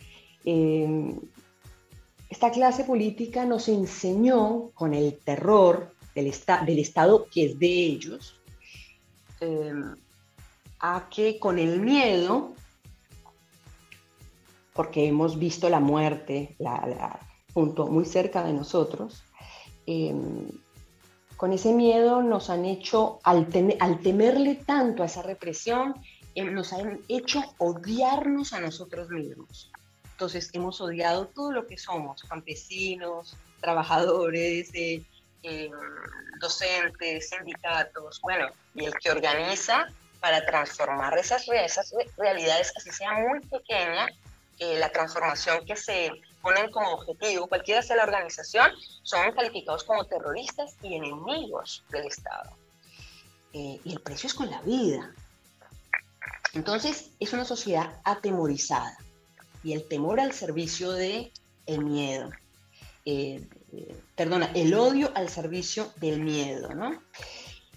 esta 2.29 2.51
clase 2.51 2.85
política 2.85 3.45
nos 3.45 3.69
enseñó 3.69 4.71
con 4.75 4.95
el 4.95 5.19
terror 5.19 5.93
del, 6.15 6.33
del 6.67 6.79
Estado 6.79 7.27
que 7.31 7.47
es 7.47 7.59
de 7.59 7.67
ellos, 7.67 8.41
em, 9.41 9.95
a 10.81 11.09
que 11.09 11.39
con 11.39 11.59
el 11.59 11.81
miedo, 11.81 12.55
porque 14.73 15.07
hemos 15.07 15.39
visto 15.39 15.69
la 15.69 15.81
muerte 15.81 16.55
la, 16.59 17.21
junto, 17.55 17.87
muy 17.87 18.05
cerca 18.05 18.43
de 18.45 18.53
nosotros, 18.53 19.23
em, 19.87 20.49
con 21.37 21.53
ese 21.53 21.73
miedo 21.73 22.23
nos 22.23 22.51
han 22.51 22.65
hecho, 22.65 23.19
al, 23.25 23.49
al 23.81 24.01
temerle 24.01 24.55
tanto 24.55 25.03
a 25.03 25.07
esa 25.07 25.23
represión, 25.23 25.95
em, 26.35 26.53
nos 26.55 26.73
han 26.73 27.01
hecho 27.09 27.43
odiarnos 27.59 28.53
a 28.53 28.61
nosotros 28.61 29.09
mismos. 29.11 29.71
Entonces 30.13 30.51
hemos 30.53 30.81
odiado 30.81 31.27
todo 31.27 31.51
lo 31.51 31.67
que 31.67 31.77
somos, 31.77 32.23
campesinos, 32.23 33.37
trabajadores, 33.61 34.71
eh, 34.75 35.03
eh, 35.43 35.71
docentes, 36.41 37.31
sindicatos, 37.31 38.21
bueno, 38.23 38.49
y 38.75 38.85
el 38.85 38.95
que 38.95 39.11
organiza 39.11 39.87
para 40.21 40.45
transformar 40.47 41.19
esas, 41.19 41.47
esas 41.49 41.93
realidades, 42.17 42.73
así 42.77 42.91
sea 42.91 43.13
muy 43.13 43.41
pequeña, 43.41 44.07
eh, 44.59 44.79
la 44.79 44.91
transformación 44.91 45.65
que 45.67 45.75
se 45.77 46.11
ponen 46.41 46.71
como 46.71 46.93
objetivo, 46.93 47.47
cualquiera 47.49 47.83
sea 47.83 47.97
la 47.97 48.05
organización, 48.05 48.71
son 49.03 49.33
calificados 49.33 49.85
como 49.85 50.05
terroristas 50.05 50.77
y 50.83 50.95
enemigos 50.95 51.83
del 51.91 52.07
Estado. 52.07 52.51
Eh, 53.53 53.81
y 53.85 53.93
el 53.93 54.01
precio 54.01 54.29
es 54.29 54.35
con 54.35 54.51
la 54.51 54.61
vida. 54.63 55.13
Entonces, 56.55 57.11
es 57.19 57.33
una 57.33 57.45
sociedad 57.45 58.01
atemorizada 58.05 58.97
y 59.65 59.73
el 59.73 59.87
temor 59.89 60.21
al 60.21 60.33
servicio 60.33 60.93
de 60.93 61.33
el 61.67 61.85
miedo. 61.85 62.31
Eh, 63.05 63.47
perdona, 64.17 64.51
el 64.55 64.75
odio 64.75 65.11
al 65.15 65.29
servicio 65.29 65.93
del 65.97 66.21
miedo, 66.21 66.75
¿no? 66.75 67.03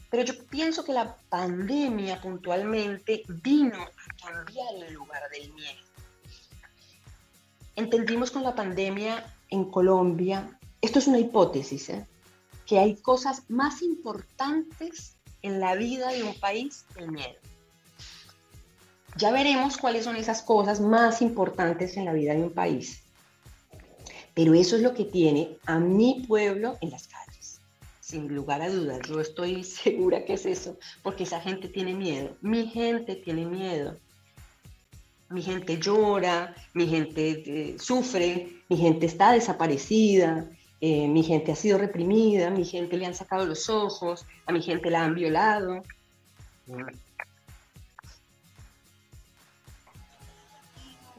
Pero 0.09 0.23
yo 0.23 0.45
pienso 0.45 0.83
que 0.83 0.93
la 0.93 1.17
pandemia 1.29 2.21
puntualmente 2.21 3.23
vino 3.27 3.81
a 3.81 3.91
cambiar 4.23 4.75
el 4.75 4.93
lugar 4.93 5.21
del 5.31 5.51
miedo. 5.53 5.81
Entendimos 7.75 8.31
con 8.31 8.43
la 8.43 8.55
pandemia 8.55 9.25
en 9.49 9.69
Colombia, 9.69 10.57
esto 10.81 10.99
es 10.99 11.07
una 11.07 11.19
hipótesis, 11.19 11.89
¿eh? 11.89 12.05
que 12.65 12.79
hay 12.79 12.95
cosas 12.95 13.43
más 13.49 13.81
importantes 13.81 15.17
en 15.41 15.59
la 15.59 15.75
vida 15.75 16.09
de 16.11 16.23
un 16.23 16.39
país 16.39 16.85
que 16.93 17.03
el 17.03 17.11
miedo. 17.11 17.39
Ya 19.17 19.31
veremos 19.31 19.77
cuáles 19.77 20.03
son 20.03 20.15
esas 20.15 20.41
cosas 20.41 20.81
más 20.81 21.21
importantes 21.21 21.95
en 21.95 22.05
la 22.05 22.13
vida 22.13 22.33
de 22.33 22.43
un 22.43 22.51
país. 22.51 23.04
Pero 24.35 24.53
eso 24.53 24.75
es 24.75 24.81
lo 24.81 24.93
que 24.93 25.05
tiene 25.05 25.57
a 25.65 25.79
mi 25.79 26.25
pueblo 26.27 26.77
en 26.81 26.91
las 26.91 27.07
calles. 27.07 27.61
Sin 28.01 28.35
lugar 28.35 28.61
a 28.61 28.69
dudas, 28.69 28.99
yo 29.07 29.19
estoy 29.21 29.63
segura 29.63 30.25
que 30.25 30.33
es 30.33 30.45
eso, 30.45 30.77
porque 31.01 31.23
esa 31.23 31.39
gente 31.39 31.69
tiene 31.69 31.95
miedo. 31.95 32.35
Mi 32.41 32.67
gente 32.67 33.15
tiene 33.15 33.45
miedo. 33.45 33.97
Mi 35.29 35.41
gente 35.41 35.79
llora, 35.79 36.53
mi 36.73 36.85
gente 36.85 37.43
eh, 37.47 37.79
sufre, 37.79 38.61
mi 38.69 38.77
gente 38.77 39.07
está 39.07 39.31
desaparecida, 39.31 40.47
eh, 40.81 41.07
mi 41.07 41.23
gente 41.23 41.51
ha 41.51 41.55
sido 41.55 41.79
reprimida, 41.79 42.51
mi 42.51 42.63
gente 42.63 42.97
le 42.97 43.07
han 43.07 43.15
sacado 43.15 43.45
los 43.45 43.69
ojos, 43.69 44.25
a 44.45 44.51
mi 44.51 44.61
gente 44.61 44.91
la 44.91 45.03
han 45.03 45.15
violado. 45.15 45.81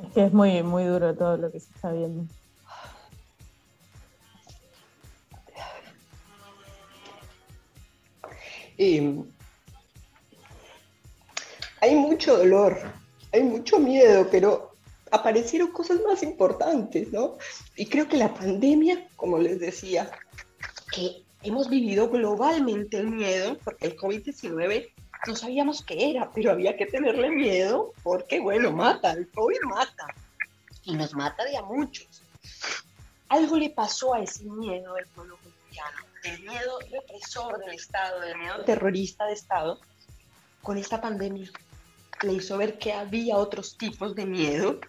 Es 0.04 0.12
que 0.14 0.26
es 0.26 0.32
muy, 0.32 0.62
muy 0.62 0.84
duro 0.84 1.14
todo 1.16 1.36
lo 1.38 1.50
que 1.50 1.58
se 1.58 1.72
está 1.74 1.90
viendo. 1.90 2.26
Hay 11.80 11.94
mucho 11.94 12.36
dolor, 12.36 12.78
hay 13.32 13.42
mucho 13.42 13.78
miedo, 13.78 14.28
pero 14.30 14.72
aparecieron 15.10 15.68
cosas 15.72 16.00
más 16.06 16.22
importantes, 16.22 17.12
¿no? 17.12 17.36
Y 17.76 17.86
creo 17.86 18.08
que 18.08 18.16
la 18.16 18.34
pandemia, 18.34 19.08
como 19.16 19.38
les 19.38 19.60
decía, 19.60 20.10
que 20.92 21.22
hemos 21.42 21.68
vivido 21.68 22.08
globalmente 22.10 22.98
el 22.98 23.08
miedo, 23.08 23.56
porque 23.64 23.86
el 23.86 23.96
COVID-19 23.96 24.90
no 25.26 25.36
sabíamos 25.36 25.82
qué 25.82 26.10
era, 26.10 26.30
pero 26.30 26.52
había 26.52 26.76
que 26.76 26.86
tenerle 26.86 27.30
miedo 27.30 27.92
porque, 28.02 28.40
bueno, 28.40 28.72
mata, 28.72 29.12
el 29.12 29.28
COVID 29.30 29.60
mata. 29.64 30.06
Y 30.84 30.94
nos 30.94 31.14
mata 31.14 31.44
de 31.44 31.56
a 31.56 31.62
muchos. 31.62 32.22
Algo 33.28 33.56
le 33.56 33.70
pasó 33.70 34.14
a 34.14 34.22
ese 34.22 34.44
miedo 34.44 34.94
del 34.94 35.06
pueblo 35.06 35.36
colombiano, 35.38 35.98
del 36.26 36.42
miedo 36.42 36.78
represor 36.90 37.58
del 37.58 37.74
Estado, 37.74 38.20
del 38.20 38.36
miedo 38.38 38.64
terrorista 38.64 39.26
de 39.26 39.32
Estado, 39.32 39.80
con 40.62 40.78
esta 40.78 41.00
pandemia. 41.00 41.50
Le 42.22 42.32
hizo 42.32 42.56
ver 42.58 42.78
que 42.78 42.92
había 42.92 43.36
otros 43.36 43.76
tipos 43.76 44.14
de 44.14 44.26
miedo, 44.26 44.80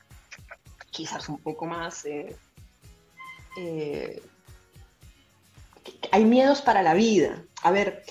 quizás 0.92 1.30
un 1.30 1.40
poco 1.40 1.66
más... 1.66 2.06
Eh, 2.06 2.36
eh, 3.58 4.22
hay 6.12 6.26
miedos 6.26 6.62
para 6.62 6.82
la 6.82 6.94
vida. 6.94 7.44
A 7.64 7.72
ver, 7.72 8.04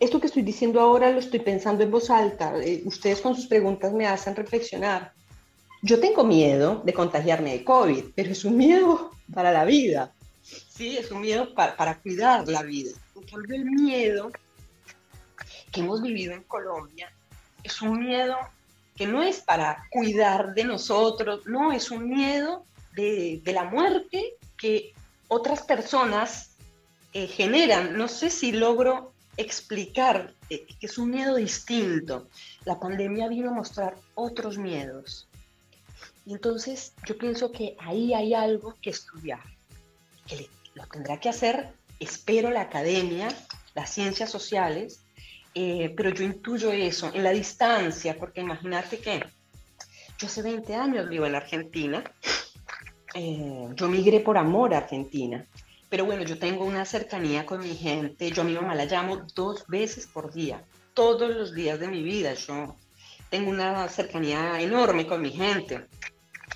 esto 0.00 0.20
que 0.20 0.26
estoy 0.26 0.42
diciendo 0.42 0.80
ahora 0.80 1.10
lo 1.10 1.18
estoy 1.18 1.40
pensando 1.40 1.82
en 1.82 1.90
voz 1.90 2.10
alta. 2.10 2.54
Eh, 2.58 2.82
ustedes 2.84 3.20
con 3.20 3.34
sus 3.34 3.46
preguntas 3.46 3.92
me 3.92 4.06
hacen 4.06 4.36
reflexionar. 4.36 5.12
Yo 5.82 6.00
tengo 6.00 6.24
miedo 6.24 6.82
de 6.84 6.94
contagiarme 6.94 7.52
de 7.52 7.64
COVID, 7.64 8.06
pero 8.14 8.30
es 8.30 8.44
un 8.44 8.56
miedo 8.56 9.10
para 9.32 9.52
la 9.52 9.64
vida. 9.64 10.15
Sí, 10.68 10.96
es 10.96 11.10
un 11.10 11.20
miedo 11.20 11.54
para, 11.54 11.76
para 11.76 11.98
cuidar 11.98 12.46
la 12.48 12.62
vida. 12.62 12.92
En 13.14 13.22
cambio, 13.22 13.56
el 13.56 13.64
miedo 13.64 14.30
que 15.72 15.80
hemos 15.80 16.02
vivido 16.02 16.32
en 16.34 16.42
Colombia 16.44 17.12
es 17.62 17.82
un 17.82 17.98
miedo 17.98 18.36
que 18.94 19.06
no 19.06 19.22
es 19.22 19.40
para 19.40 19.86
cuidar 19.90 20.54
de 20.54 20.64
nosotros, 20.64 21.46
no, 21.46 21.72
es 21.72 21.90
un 21.90 22.08
miedo 22.08 22.64
de, 22.94 23.40
de 23.44 23.52
la 23.52 23.64
muerte 23.64 24.34
que 24.56 24.94
otras 25.28 25.62
personas 25.62 26.50
eh, 27.12 27.26
generan. 27.26 27.96
No 27.96 28.08
sé 28.08 28.30
si 28.30 28.52
logro 28.52 29.12
explicar 29.36 30.32
que 30.48 30.66
es 30.80 30.98
un 30.98 31.10
miedo 31.10 31.34
distinto. 31.36 32.28
La 32.64 32.78
pandemia 32.78 33.28
vino 33.28 33.50
a 33.50 33.54
mostrar 33.54 33.96
otros 34.14 34.58
miedos. 34.58 35.28
Entonces 36.26 36.92
yo 37.06 37.16
pienso 37.16 37.52
que 37.52 37.76
ahí 37.78 38.12
hay 38.14 38.34
algo 38.34 38.74
que 38.80 38.90
estudiar, 38.90 39.42
lo 40.74 40.86
tendrá 40.86 41.18
que 41.18 41.28
hacer, 41.28 41.72
espero, 42.00 42.50
la 42.50 42.62
academia, 42.62 43.28
las 43.74 43.90
ciencias 43.90 44.30
sociales, 44.30 45.04
eh, 45.54 45.92
pero 45.96 46.10
yo 46.10 46.24
intuyo 46.24 46.72
eso 46.72 47.10
en 47.14 47.24
la 47.24 47.30
distancia, 47.30 48.18
porque 48.18 48.40
imagínate 48.40 48.98
que 48.98 49.24
yo 50.18 50.26
hace 50.26 50.42
20 50.42 50.74
años 50.74 51.08
vivo 51.08 51.26
en 51.26 51.34
Argentina, 51.34 52.04
eh, 53.14 53.68
yo 53.74 53.88
migré 53.88 54.20
por 54.20 54.36
amor 54.36 54.74
a 54.74 54.78
Argentina, 54.78 55.46
pero 55.88 56.04
bueno, 56.04 56.24
yo 56.24 56.38
tengo 56.38 56.64
una 56.64 56.84
cercanía 56.84 57.46
con 57.46 57.60
mi 57.60 57.74
gente. 57.76 58.30
Yo 58.30 58.42
a 58.42 58.44
mi 58.44 58.54
mamá 58.54 58.74
la 58.74 58.86
llamo 58.86 59.24
dos 59.34 59.66
veces 59.68 60.06
por 60.06 60.32
día, 60.32 60.64
todos 60.94 61.34
los 61.34 61.54
días 61.54 61.78
de 61.78 61.88
mi 61.88 62.02
vida. 62.02 62.34
Yo 62.34 62.76
tengo 63.30 63.50
una 63.50 63.88
cercanía 63.88 64.60
enorme 64.60 65.06
con 65.06 65.22
mi 65.22 65.30
gente. 65.30 65.86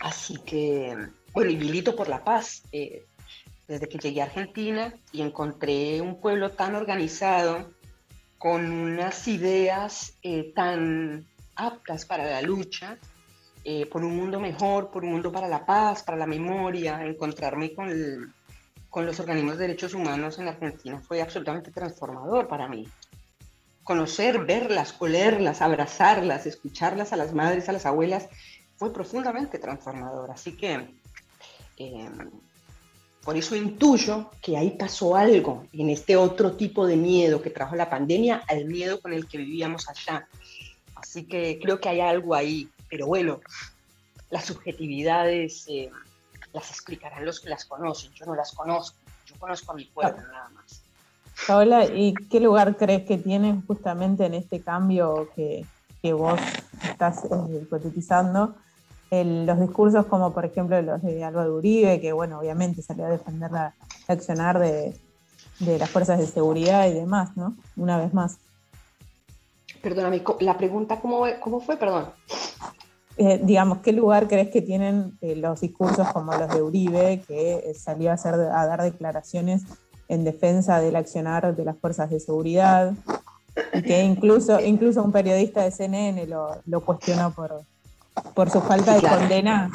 Así 0.01 0.37
que, 0.45 0.97
bueno, 1.33 1.51
y 1.51 1.57
milito 1.57 1.95
por 1.95 2.09
la 2.09 2.25
paz. 2.25 2.63
Eh, 2.73 3.05
desde 3.71 3.89
que 3.89 3.99
llegué 3.99 4.21
a 4.21 4.25
Argentina 4.25 4.93
y 5.13 5.23
encontré 5.23 6.01
un 6.01 6.21
pueblo 6.21 6.51
tan 6.51 6.75
organizado, 6.75 7.71
con 8.37 8.69
unas 8.69 9.29
ideas 9.29 10.15
eh, 10.25 10.53
tan 10.57 11.25
aptas 11.55 12.05
para 12.05 12.25
la 12.25 12.43
lucha, 12.43 12.99
eh, 13.63 13.87
por 13.87 14.03
un 14.03 14.17
mundo 14.17 14.41
mejor, 14.41 14.91
por 14.91 15.05
un 15.05 15.13
mundo 15.13 15.31
para 15.31 15.47
la 15.47 15.65
paz, 15.65 16.03
para 16.03 16.17
la 16.17 16.27
memoria, 16.27 17.07
encontrarme 17.07 17.73
con 17.73 17.91
el, 17.91 18.33
con 18.89 19.07
los 19.07 19.21
organismos 19.21 19.57
de 19.57 19.69
derechos 19.69 19.95
humanos 19.95 20.41
en 20.41 20.49
Argentina 20.49 21.01
fue 21.01 21.23
absolutamente 21.23 21.71
transformador 21.71 22.49
para 22.49 22.67
mí. 22.67 22.89
Conocer, 23.85 24.45
verlas, 24.45 24.97
olerlas, 24.99 25.63
abrazarlas, 25.63 26.45
escucharlas 26.45 27.13
a 27.13 27.17
las 27.17 27.33
madres, 27.33 27.69
a 27.69 27.73
las 27.73 27.87
abuelas, 27.87 28.29
fue 28.77 28.93
profundamente 28.93 29.61
transformador. 29.61 30.33
Así 30.33 30.57
que 30.57 30.89
em, 31.77 32.31
por 33.31 33.37
eso 33.37 33.55
intuyo 33.55 34.29
que 34.43 34.57
ahí 34.57 34.71
pasó 34.71 35.15
algo 35.15 35.65
en 35.73 35.89
este 35.89 36.17
otro 36.17 36.57
tipo 36.57 36.85
de 36.85 36.97
miedo 36.97 37.41
que 37.41 37.51
trajo 37.51 37.77
la 37.77 37.89
pandemia 37.89 38.43
al 38.49 38.65
miedo 38.65 39.01
con 39.01 39.13
el 39.13 39.29
que 39.29 39.39
vivíamos 39.39 39.89
allá. 39.89 40.27
Así 40.97 41.23
que 41.29 41.61
creo 41.63 41.79
que 41.79 41.89
hay 41.89 42.01
algo 42.01 42.35
ahí. 42.35 42.69
Pero 42.89 43.07
bueno, 43.07 43.41
las 44.31 44.47
subjetividades... 44.47 45.65
Eh, 45.69 45.93
las 46.53 46.71
explicarán 46.71 47.25
los 47.25 47.39
que 47.39 47.51
las 47.51 47.67
conocen. 47.67 48.11
Yo 48.15 48.27
no 48.27 48.35
las 48.35 48.51
conozco, 48.51 48.99
yo 49.27 49.37
conozco 49.39 49.71
a 49.71 49.77
mi 49.77 49.85
pueblo 49.85 50.21
nada 50.21 50.49
más. 50.49 50.83
Paola, 51.47 51.87
¿y 51.87 52.15
qué 52.15 52.41
lugar 52.41 52.77
crees 52.77 53.07
que 53.07 53.17
tienen 53.17 53.65
justamente 53.65 54.27
en 54.27 54.35
este 54.35 54.61
cambio 54.61 55.31
que, 55.37 55.65
que 56.03 56.13
vos 56.13 56.41
estás 56.83 57.27
eh, 57.27 57.61
hipotetizando? 57.63 58.57
Los 59.11 59.61
discursos 59.61 60.07
como 60.07 60.33
por 60.33 60.45
ejemplo 60.45 60.81
los 60.83 61.03
de 61.03 61.25
Álvaro 61.25 61.57
Uribe, 61.57 62.01
que 62.01 62.13
bueno, 62.13 62.39
obviamente 62.39 62.81
salió 62.83 63.07
a 63.07 63.11
defender 63.11 63.51
la, 63.51 63.75
accionar 64.07 64.59
de, 64.59 64.95
de, 65.59 65.79
las 65.79 65.91
fuerzas 65.91 66.19
de 66.19 66.27
seguridad 66.27 66.87
y 66.89 66.93
demás, 66.93 67.37
¿no? 67.37 67.57
Una 67.77 67.99
vez 67.99 68.15
más. 68.15 68.39
Perdóname, 69.83 70.23
la 70.41 70.57
pregunta, 70.57 71.01
¿cómo, 71.01 71.25
cómo 71.41 71.61
fue? 71.61 71.77
Perdón. 71.77 72.07
Eh, 73.17 73.41
digamos, 73.43 73.79
¿qué 73.79 73.93
lugar 73.93 74.29
crees 74.29 74.49
que 74.49 74.63
tienen 74.63 75.19
eh, 75.21 75.37
los 75.37 75.61
discursos 75.61 76.09
como 76.13 76.33
los 76.33 76.49
de 76.55 76.63
Uribe, 76.63 77.23
que 77.27 77.57
eh, 77.57 77.75
salió 77.75 78.11
a, 78.11 78.15
hacer, 78.15 78.35
a 78.35 78.67
dar 78.67 78.83
declaraciones 78.83 79.63
en 80.09 80.25
defensa 80.25 80.81
del 80.81 80.97
accionar 80.97 81.55
de 81.55 81.65
las 81.65 81.77
fuerzas 81.77 82.11
de 82.11 82.21
seguridad, 82.21 82.95
y 83.75 83.83
que 83.83 84.03
incluso, 84.05 84.61
incluso 84.61 85.03
un 85.03 85.13
periodista 85.13 85.63
de 85.65 85.71
CNN 85.71 86.27
lo, 86.27 86.63
lo 86.67 86.85
cuestionó 86.85 87.33
por, 87.33 87.63
por 88.35 88.51
su 88.51 88.61
falta 88.61 88.95
de 88.95 89.09
condena 89.09 89.71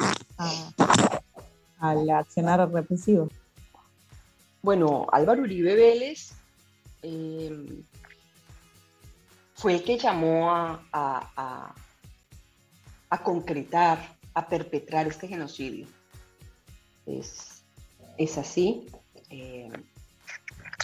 al 1.78 2.10
accionar 2.10 2.70
represivo? 2.70 3.28
Bueno, 4.62 5.06
Álvaro 5.12 5.42
Uribe 5.42 5.74
Vélez 5.74 6.32
fue 9.54 9.74
el 9.74 9.84
que 9.84 9.98
llamó 9.98 10.50
a 10.50 11.74
a 13.10 13.22
concretar, 13.22 14.16
a 14.34 14.48
perpetrar 14.48 15.06
este 15.06 15.28
genocidio. 15.28 15.86
Es, 17.06 17.62
es 18.18 18.38
así. 18.38 18.86
Eh, 19.30 19.70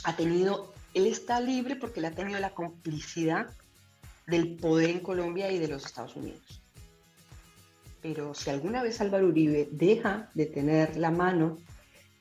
ha 0.04 0.16
tenido, 0.16 0.72
él 0.94 1.06
está 1.06 1.40
libre 1.40 1.76
porque 1.76 2.00
él 2.00 2.06
ha 2.06 2.12
tenido 2.12 2.38
la 2.40 2.54
complicidad 2.54 3.50
del 4.26 4.56
poder 4.56 4.90
en 4.90 5.00
Colombia 5.00 5.50
y 5.50 5.58
de 5.58 5.68
los 5.68 5.84
Estados 5.84 6.16
Unidos. 6.16 6.61
Pero 8.02 8.34
si 8.34 8.50
alguna 8.50 8.82
vez 8.82 9.00
Álvaro 9.00 9.28
Uribe 9.28 9.68
deja 9.70 10.28
de 10.34 10.46
tener 10.46 10.96
la 10.96 11.10
mano 11.10 11.58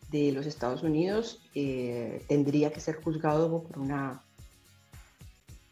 de 0.10 0.32
los 0.32 0.46
Estados 0.46 0.84
Unidos, 0.84 1.42
eh, 1.56 2.24
tendría 2.28 2.72
que 2.72 2.80
ser 2.80 3.02
juzgado 3.02 3.64
por 3.64 3.80
una 3.80 4.24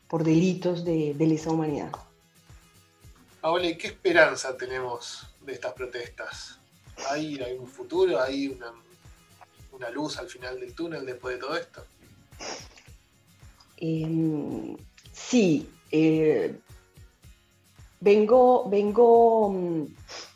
por 0.08 0.24
delitos 0.24 0.84
de, 0.84 1.14
de 1.14 1.28
lesa 1.28 1.52
humanidad. 1.52 1.92
Ahora, 3.42 3.66
¿qué 3.78 3.88
esperanza 3.88 4.58
tenemos 4.58 5.28
de 5.46 5.54
estas 5.54 5.74
protestas? 5.74 6.60
¿Hay, 7.10 7.40
un 7.58 7.68
futuro? 7.68 8.20
¿Hay 8.22 8.48
una, 9.72 9.90
luz 9.92 10.18
al 10.18 10.28
final 10.28 10.60
del 10.60 10.74
túnel 10.74 11.06
después 11.06 11.36
de 11.36 11.42
todo 11.42 11.58
esto? 11.58 11.86
Em, 13.78 14.76
sí. 15.14 15.70
Eh, 15.92 16.54
vengo, 18.00 18.70
vengo 18.70 19.50
mm, 19.50 19.86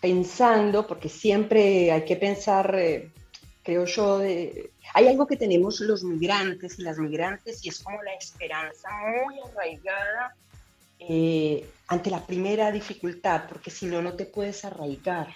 pensando, 0.01 0.85
porque 0.85 1.09
siempre 1.09 1.91
hay 1.91 2.05
que 2.05 2.15
pensar, 2.15 2.75
eh, 2.77 3.11
creo 3.63 3.85
yo, 3.85 4.19
hay 4.19 5.07
algo 5.07 5.25
que 5.25 5.37
tenemos 5.37 5.79
los 5.79 6.03
migrantes 6.03 6.77
y 6.79 6.83
las 6.83 6.97
migrantes 6.97 7.65
y 7.65 7.69
es 7.69 7.79
como 7.79 8.01
la 8.03 8.13
esperanza 8.13 8.89
muy 9.25 9.39
arraigada 9.39 10.35
eh, 10.99 11.67
ante 11.87 12.09
la 12.09 12.25
primera 12.25 12.71
dificultad, 12.71 13.43
porque 13.47 13.71
si 13.71 13.85
no, 13.85 14.01
no 14.01 14.13
te 14.13 14.25
puedes 14.25 14.63
arraigar. 14.65 15.33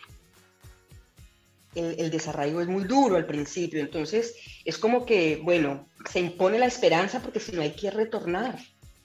el, 1.75 2.09
desarraigo 2.09 2.61
es 2.61 2.67
muy 2.67 2.85
duro 2.85 3.17
al 3.17 3.25
principio, 3.25 3.79
entonces 3.79 4.35
es 4.65 4.77
como 4.77 5.05
que, 5.05 5.39
bueno, 5.43 5.87
se 6.09 6.19
impone 6.19 6.57
la 6.57 6.65
esperanza 6.65 7.21
porque 7.21 7.39
si 7.39 7.51
no 7.51 7.61
hay 7.61 7.71
que 7.71 7.91
retornar, 7.91 8.57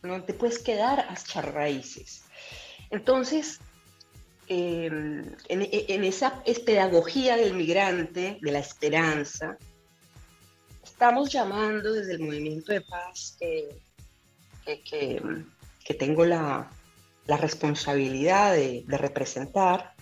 no 0.02 0.24
te 0.24 0.34
puedes 0.34 0.58
quedar 0.58 1.00
a 1.00 1.14
echar 1.14 1.52
raíces. 1.52 2.24
Entonces, 2.92 3.58
em, 4.48 5.24
en, 5.48 6.04
esa 6.04 6.44
pedagogía 6.66 7.36
del 7.36 7.54
migrante, 7.54 8.38
de 8.40 8.52
la 8.52 8.58
esperanza, 8.58 9.56
estamos 10.84 11.32
llamando 11.32 11.94
desde 11.94 12.12
el 12.12 12.20
movimiento 12.20 12.70
de 12.70 12.82
paz 12.82 13.38
que, 13.40 13.80
tengo 15.98 16.26
la, 16.26 16.70
responsabilidad 17.26 18.52
de, 18.52 18.84
representar 18.88 19.94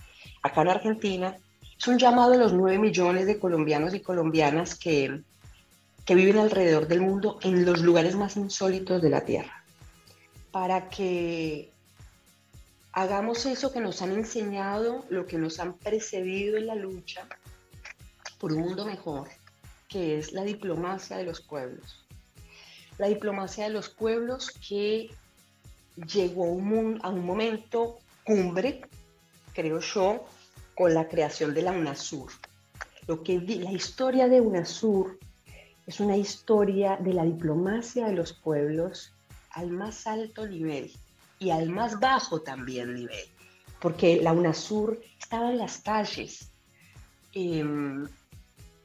acá 0.43 0.61
en 0.61 0.67
Argentina, 0.67 1.37
es 1.77 1.87
un 1.87 1.97
llamado 1.97 2.33
a 2.33 2.37
los 2.37 2.51
nueve 2.51 2.77
millones 2.77 3.25
de 3.25 3.39
colombianos 3.39 3.93
y 3.93 4.01
colombianas 4.01 4.75
que, 4.75 5.21
que 6.05 6.15
viven 6.15 6.37
alrededor 6.37 6.89
del 6.89 6.99
mundo 6.99 7.39
en 7.41 7.63
los 7.65 7.81
lugares 7.81 8.17
más 8.17 8.35
insólitos 8.35 9.01
de 9.01 9.09
la 9.09 9.23
Tierra, 9.23 9.63
para 10.51 10.89
que 10.89 11.71
hagamos 12.93 13.45
eso 13.45 13.71
que 13.71 13.79
nos 13.79 14.01
han 14.01 14.11
enseñado, 14.11 15.05
lo 15.09 15.25
que 15.25 15.37
nos 15.37 15.59
han 15.59 15.73
precedido 15.73 16.57
en 16.57 16.67
la 16.67 16.75
lucha 16.75 17.27
por 18.39 18.53
un 18.53 18.61
mundo 18.61 18.85
mejor, 18.85 19.29
que 19.87 20.17
es 20.17 20.33
la 20.33 20.43
diplomacia 20.43 21.17
de 21.17 21.23
los 21.23 21.41
pueblos. 21.41 22.05
La 22.97 23.07
diplomacia 23.07 23.65
de 23.65 23.69
los 23.69 23.89
pueblos 23.89 24.51
que 24.67 25.09
llegó 25.95 26.45
a 26.45 27.09
un 27.09 27.25
momento 27.25 27.99
cumbre, 28.25 28.81
creo 29.53 29.79
yo, 29.79 30.25
con 30.75 30.93
la 30.93 31.07
creación 31.07 31.53
de 31.53 31.61
la 31.61 31.71
UNASUR. 31.71 32.31
Lo 33.07 33.23
que 33.23 33.39
la 33.39 33.71
historia 33.71 34.27
de 34.27 34.41
UNASUR 34.41 35.17
es 35.87 35.99
una 35.99 36.17
historia 36.17 36.97
de 36.97 37.13
la 37.13 37.23
diplomacia 37.23 38.07
de 38.07 38.13
los 38.13 38.33
pueblos 38.33 39.13
al 39.51 39.69
más 39.69 40.07
alto 40.07 40.47
nivel 40.47 40.91
y 41.41 41.49
al 41.49 41.69
más 41.69 41.99
bajo 41.99 42.41
también 42.41 42.93
nivel, 42.93 43.25
porque 43.81 44.21
la 44.21 44.31
UNASUR 44.31 45.01
estaba 45.19 45.49
en 45.49 45.57
las 45.57 45.79
calles. 45.79 46.51
Em, 47.33 48.07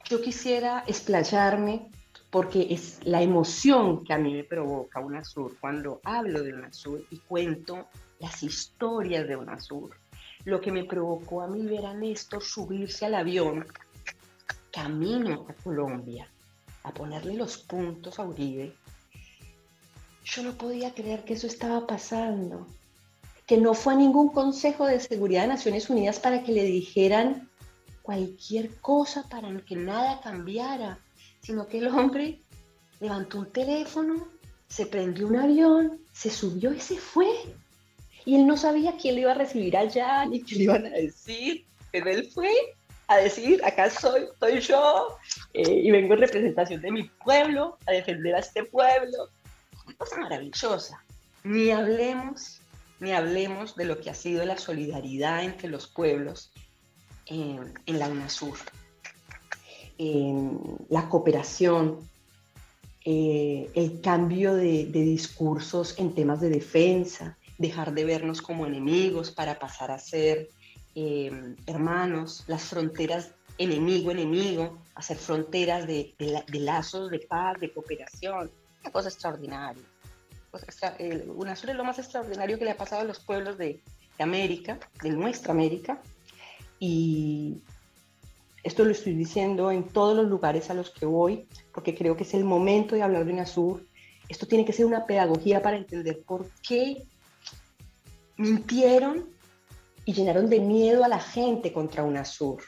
yo 0.09 0.21
quisiera 0.21 0.83
explayarme 0.87 1.91
porque 2.31 2.67
es 2.69 2.99
la 3.03 3.21
emoción 3.21 4.03
que 4.03 4.13
a 4.13 4.17
mí 4.17 4.33
me 4.33 4.43
provoca 4.43 4.99
UNASUR 4.99 5.57
cuando 5.59 6.01
hablo 6.03 6.41
de 6.41 6.53
UNASUR 6.53 7.05
y 7.11 7.19
cuento 7.19 7.87
las 8.19 8.41
historias 8.43 9.27
de 9.27 9.35
UNASUR 9.35 9.95
lo 10.47 10.61
que 10.61 10.71
me 10.71 10.85
provocó 10.85 11.41
a 11.41 11.47
mí 11.47 11.61
ver 11.65 11.85
a 11.85 11.93
Néstor 11.93 12.41
subirse 12.41 13.05
al 13.05 13.15
avión 13.15 13.65
camino 14.71 15.45
a 15.49 15.53
Colombia 15.61 16.27
a 16.83 16.93
ponerle 16.93 17.33
los 17.33 17.57
puntos 17.57 18.17
a 18.17 18.23
Uribe, 18.23 18.73
yo 20.35 20.43
no 20.43 20.53
podía 20.53 20.93
creer 20.93 21.23
que 21.23 21.33
eso 21.33 21.47
estaba 21.47 21.87
pasando, 21.87 22.67
que 23.45 23.57
no 23.57 23.73
fue 23.73 23.93
a 23.93 23.97
ningún 23.97 24.29
Consejo 24.29 24.85
de 24.85 24.99
Seguridad 24.99 25.43
de 25.43 25.47
Naciones 25.47 25.89
Unidas 25.89 26.19
para 26.19 26.43
que 26.43 26.51
le 26.51 26.63
dijeran 26.63 27.49
cualquier 28.01 28.75
cosa 28.77 29.23
para 29.29 29.49
que 29.61 29.75
nada 29.75 30.19
cambiara, 30.21 30.99
sino 31.41 31.67
que 31.67 31.79
el 31.79 31.87
hombre 31.87 32.41
levantó 32.99 33.39
un 33.39 33.51
teléfono, 33.51 34.27
se 34.67 34.85
prendió 34.85 35.27
un 35.27 35.37
avión, 35.37 35.99
se 36.11 36.29
subió 36.29 36.73
y 36.73 36.79
se 36.79 36.97
fue 36.97 37.29
y 38.27 38.35
él 38.35 38.45
no 38.45 38.57
sabía 38.57 38.97
quién 38.97 39.15
le 39.15 39.21
iba 39.21 39.31
a 39.31 39.35
recibir 39.35 39.77
allá 39.77 40.25
ni 40.25 40.41
qué 40.41 40.55
le 40.55 40.63
iban 40.63 40.85
a 40.85 40.89
decir, 40.89 41.65
pero 41.93 42.09
él 42.09 42.29
fue 42.33 42.51
a 43.07 43.15
decir, 43.17 43.63
acá 43.63 43.89
soy, 43.89 44.27
soy 44.37 44.59
yo, 44.59 45.17
eh, 45.53 45.71
y 45.71 45.89
vengo 45.91 46.13
en 46.13 46.19
representación 46.19 46.81
de 46.81 46.91
mi 46.91 47.03
pueblo, 47.23 47.77
a 47.85 47.93
defender 47.93 48.35
a 48.35 48.39
este 48.39 48.65
pueblo. 48.65 49.29
Cosa 49.97 50.17
maravillosa. 50.17 51.03
Ni 51.43 51.71
hablemos, 51.71 52.61
ni 52.99 53.11
hablemos 53.11 53.75
de 53.75 53.85
lo 53.85 53.99
que 53.99 54.09
ha 54.09 54.13
sido 54.13 54.43
la 54.45 54.57
solidaridad 54.57 55.43
entre 55.43 55.69
los 55.69 55.87
pueblos 55.87 56.51
en, 57.25 57.73
la 57.85 58.09
UNASUR. 58.09 58.57
la 60.89 61.09
cooperación, 61.09 61.99
eh, 63.05 63.69
el 63.75 64.01
cambio 64.01 64.55
de, 64.55 64.85
de 64.87 65.01
discursos 65.01 65.97
en 65.97 66.13
temas 66.13 66.41
de 66.41 66.49
defensa, 66.49 67.37
dejar 67.57 67.93
de 67.93 68.05
vernos 68.05 68.41
como 68.41 68.65
enemigos 68.65 69.31
para 69.31 69.57
pasar 69.59 69.91
a 69.91 69.99
ser 69.99 70.49
eh, 70.95 71.55
hermanos, 71.67 72.43
las 72.47 72.63
fronteras 72.63 73.31
enemigo-enemigo, 73.59 74.79
hacer 74.95 75.17
fronteras 75.17 75.85
de, 75.85 76.15
lazos 76.53 77.11
de 77.11 77.19
paz, 77.19 77.59
de 77.59 77.71
cooperación, 77.71 78.51
una 78.87 78.93
cosa 78.93 79.09
extraordinaria. 79.09 79.83
UNASUR 81.35 81.69
es 81.69 81.75
lo 81.75 81.83
más 81.83 81.99
extraordinario 81.99 82.57
que 82.57 82.63
le 82.63 82.71
ha 82.71 82.77
pasado 82.77 83.01
a 83.01 83.05
los 83.05 83.19
pueblos 83.19 83.57
de, 83.57 83.81
América, 84.17 84.79
de 85.03 85.09
nuestra 85.11 85.51
América, 85.51 86.01
y 86.79 87.61
esto 88.63 88.83
lo 88.83 88.91
estoy 88.91 89.13
diciendo 89.13 89.71
en 89.71 89.83
todos 89.89 90.15
los 90.15 90.27
lugares 90.27 90.69
a 90.69 90.73
los 90.73 90.89
que 90.89 91.05
voy, 91.05 91.47
porque 91.73 91.93
creo 91.93 92.15
que 92.15 92.23
es 92.23 92.33
el 92.33 92.43
momento 92.43 92.95
de 92.95 93.03
hablar 93.03 93.25
de 93.25 93.33
UNASUR. 93.33 93.85
Esto 94.29 94.47
tiene 94.47 94.65
que 94.65 94.73
ser 94.73 94.85
una 94.85 95.05
pedagogía 95.05 95.61
para 95.61 95.77
entender 95.77 96.23
por 96.25 96.49
qué 96.67 97.03
mintieron 98.37 99.29
y 100.05 100.13
llenaron 100.13 100.49
de 100.49 100.61
miedo 100.61 101.03
a 101.03 101.09
la 101.09 101.19
gente 101.19 101.73
contra 101.73 102.03
UNASUR, 102.03 102.63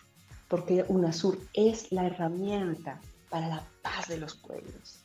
porque 0.50 0.86
UNASUR 0.88 1.40
es 1.54 1.92
la 1.92 2.06
herramienta 2.06 3.02
para 3.30 3.48
la 3.48 3.64
paz 3.82 4.08
de 4.08 4.18
los 4.18 4.36
pueblos, 4.36 4.99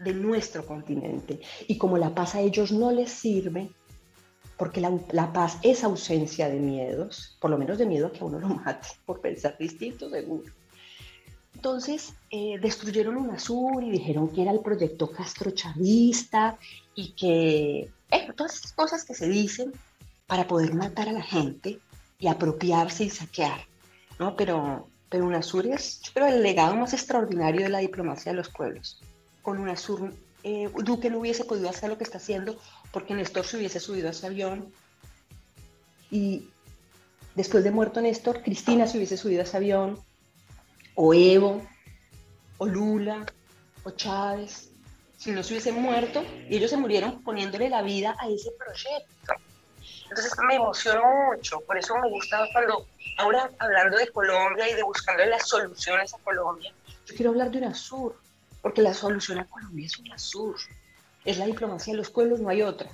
de 0.00 0.14
nuestro 0.14 0.66
continente. 0.66 1.40
Y 1.68 1.78
como 1.78 1.98
la 1.98 2.14
paz 2.14 2.34
a 2.34 2.40
ellos 2.40 2.72
no 2.72 2.90
les 2.90 3.10
sirve, 3.10 3.70
porque 4.56 4.80
la, 4.80 5.32
paz 5.32 5.58
es 5.62 5.84
ausencia 5.84 6.48
de 6.48 6.58
miedos, 6.58 7.36
por 7.40 7.50
lo 7.50 7.58
menos 7.58 7.78
de 7.78 7.86
miedo 7.86 8.08
a 8.08 8.12
que 8.12 8.24
uno 8.24 8.38
lo 8.38 8.48
mate, 8.48 8.88
por 9.06 9.20
pensar 9.20 9.56
distinto, 9.58 10.10
seguro. 10.10 10.52
Entonces 11.54 12.14
eh, 12.30 12.58
destruyeron 12.60 13.16
UNASUR 13.16 13.82
y 13.84 13.90
dijeron 13.90 14.28
que 14.28 14.42
era 14.42 14.50
el 14.52 14.60
proyecto 14.60 15.10
castrochavista 15.10 16.56
y 16.94 17.12
que 17.12 17.90
eh, 18.10 18.32
todas 18.36 18.56
esas 18.56 18.72
cosas 18.72 19.04
que 19.04 19.14
se 19.14 19.28
dicen 19.28 19.72
para 20.26 20.46
poder 20.46 20.74
matar 20.74 21.08
a 21.08 21.12
la 21.12 21.22
gente 21.22 21.78
y 22.18 22.28
apropiarse 22.28 23.04
y 23.04 23.10
saquear, 23.10 23.60
¿no? 24.18 24.36
Pero, 24.36 24.88
pero 25.08 25.26
UNASUR 25.26 25.66
es, 25.66 26.00
el 26.14 26.42
legado 26.42 26.76
más 26.76 26.94
extraordinario 26.94 27.62
de 27.62 27.68
la 27.68 27.78
diplomacia 27.78 28.32
de 28.32 28.36
los 28.36 28.48
pueblos. 28.48 29.00
Con 29.42 29.58
UNASUR, 29.58 30.12
eh, 30.42 30.70
Duque 30.84 31.10
no 31.10 31.18
hubiese 31.18 31.44
podido 31.44 31.68
hacer 31.68 31.90
lo 31.90 31.98
que 31.98 32.04
está 32.04 32.18
haciendo 32.18 32.58
porque 32.92 33.14
Néstor 33.14 33.44
se 33.44 33.56
hubiese 33.56 33.80
subido 33.80 34.08
a 34.08 34.10
ese 34.10 34.26
avión 34.26 34.72
y 36.10 36.48
después 37.34 37.62
de 37.64 37.70
muerto 37.70 38.00
Néstor, 38.00 38.42
Cristina 38.42 38.86
se 38.86 38.96
hubiese 38.96 39.16
subido 39.16 39.40
a 39.40 39.44
ese 39.44 39.56
avión, 39.56 39.98
o 40.94 41.14
Evo, 41.14 41.66
o 42.58 42.66
Lula, 42.66 43.24
o 43.84 43.90
Chávez, 43.90 44.70
si 45.16 45.30
no 45.30 45.42
se 45.42 45.54
hubiesen 45.54 45.80
muerto, 45.80 46.24
y 46.48 46.56
ellos 46.56 46.70
se 46.70 46.76
murieron 46.76 47.22
poniéndole 47.22 47.68
la 47.68 47.82
vida 47.82 48.16
a 48.18 48.28
ese 48.28 48.50
proyecto. 48.52 49.34
Entonces 50.08 50.32
me 50.46 50.56
emocionó 50.56 51.02
mucho, 51.30 51.60
por 51.60 51.78
eso 51.78 51.94
me 51.98 52.10
gusta 52.10 52.44
cuando, 52.52 52.86
ahora 53.18 53.50
hablando 53.58 53.96
de 53.96 54.08
Colombia 54.08 54.68
y 54.68 54.74
de 54.74 54.82
buscando 54.82 55.24
las 55.26 55.48
soluciones 55.48 56.12
a 56.12 56.18
Colombia, 56.18 56.72
yo 57.06 57.14
quiero 57.14 57.30
hablar 57.30 57.50
de 57.50 57.58
UNASUR, 57.58 58.16
porque 58.62 58.82
la 58.82 58.94
solución 58.94 59.38
a 59.38 59.46
Colombia 59.46 59.86
es 59.86 59.98
UNASUR, 59.98 60.56
es 61.24 61.38
la 61.38 61.46
diplomacia 61.46 61.92
de 61.92 61.98
los 61.98 62.10
pueblos, 62.10 62.40
no 62.40 62.48
hay 62.48 62.62
otra. 62.62 62.90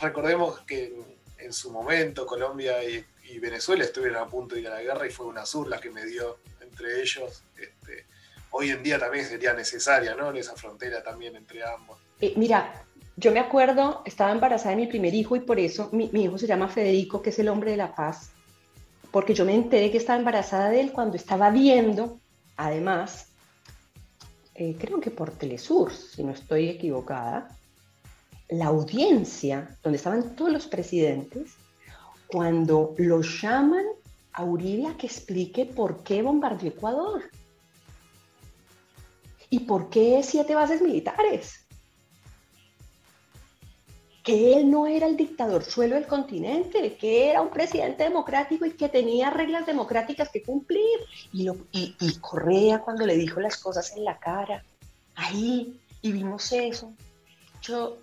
Recordemos 0.00 0.60
que 0.60 0.94
en 1.38 1.52
su 1.52 1.70
momento 1.70 2.26
Colombia 2.26 2.82
y, 2.84 3.04
Venezuela 3.38 3.84
estuvieron 3.84 4.20
a 4.20 4.26
punto 4.26 4.56
de 4.56 4.62
ir 4.62 4.66
a 4.66 4.70
la 4.70 4.82
guerra 4.82 5.06
y 5.06 5.10
fue 5.10 5.24
UNASUR 5.26 5.68
la 5.68 5.80
que 5.80 5.88
me 5.88 6.04
dio 6.04 6.38
entre 6.60 7.00
ellos. 7.00 7.44
Este, 7.56 8.04
hoy 8.50 8.70
en 8.70 8.82
día 8.82 8.98
también 8.98 9.24
sería 9.24 9.52
necesaria, 9.52 10.16
¿no? 10.16 10.32
Esa 10.32 10.56
frontera 10.56 11.00
también 11.00 11.36
entre 11.36 11.62
ambos. 11.62 11.96
Eh, 12.20 12.34
mira, 12.36 12.84
yo 13.16 13.32
me 13.32 13.38
acuerdo, 13.38 14.02
estaba 14.04 14.32
embarazada 14.32 14.70
de 14.70 14.82
mi 14.82 14.86
primer 14.86 15.14
hijo 15.14 15.36
y 15.36 15.40
por 15.40 15.60
eso 15.60 15.90
mi, 15.92 16.10
hijo 16.12 16.38
se 16.38 16.46
llama 16.46 16.68
Federico, 16.68 17.22
que 17.22 17.30
es 17.30 17.38
el 17.38 17.48
hombre 17.48 17.72
de 17.72 17.76
la 17.76 17.94
paz, 17.94 18.30
porque 19.10 19.34
yo 19.34 19.44
me 19.44 19.54
enteré 19.54 19.90
que 19.90 19.98
estaba 19.98 20.18
embarazada 20.18 20.70
de 20.70 20.80
él 20.80 20.92
cuando 20.92 21.16
estaba 21.16 21.50
viendo, 21.50 22.18
además, 22.56 23.29
eh, 24.60 24.76
creo 24.78 25.00
que 25.00 25.10
por 25.10 25.30
Telesur, 25.30 25.90
si 25.90 26.22
no 26.22 26.32
estoy 26.32 26.68
equivocada, 26.68 27.48
la 28.50 28.66
audiencia 28.66 29.78
donde 29.82 29.96
estaban 29.96 30.36
todos 30.36 30.52
los 30.52 30.66
presidentes, 30.66 31.54
cuando 32.26 32.94
lo 32.98 33.22
llaman 33.22 33.86
a 34.32 34.44
Uribe 34.44 34.86
a 34.86 34.98
que 34.98 35.06
explique 35.06 35.64
por 35.64 36.02
qué 36.02 36.20
bombardeó 36.20 36.68
Ecuador. 36.68 37.22
Y 39.48 39.60
por 39.60 39.88
qué 39.88 40.20
siete 40.22 40.54
bases 40.54 40.82
militares 40.82 41.59
que 44.22 44.54
él 44.54 44.70
no 44.70 44.86
era 44.86 45.06
el 45.06 45.16
dictador 45.16 45.64
suelo 45.64 45.94
del 45.94 46.06
continente, 46.06 46.96
que 46.96 47.30
era 47.30 47.40
un 47.40 47.50
presidente 47.50 48.04
democrático 48.04 48.66
y 48.66 48.72
que 48.72 48.88
tenía 48.88 49.30
reglas 49.30 49.66
democráticas 49.66 50.28
que 50.28 50.42
cumplir. 50.42 50.98
Y, 51.32 51.44
lo, 51.44 51.56
y, 51.72 51.96
y 52.00 52.16
Correa 52.18 52.80
cuando 52.80 53.06
le 53.06 53.16
dijo 53.16 53.40
las 53.40 53.56
cosas 53.56 53.96
en 53.96 54.04
la 54.04 54.18
cara, 54.18 54.62
ahí, 55.14 55.80
y 56.02 56.12
vimos 56.12 56.52
eso. 56.52 56.92
Yo, 57.62 57.98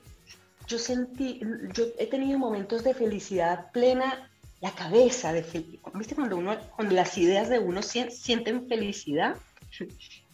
yo 0.67 0.79
sentí, 0.79 1.39
yo 1.73 1.85
he 1.97 2.07
tenido 2.07 2.39
momentos 2.39 2.83
de 2.83 2.93
felicidad 2.93 3.71
plena, 3.71 4.29
la 4.59 4.71
cabeza 4.71 5.31
de 5.33 5.43
¿Viste 5.93 6.15
cuando, 6.15 6.37
uno, 6.37 6.57
cuando 6.75 6.95
las 6.95 7.15
ideas 7.17 7.47
de 7.47 7.59
uno 7.59 7.81
sienten 7.83 8.67
felicidad? 8.67 9.35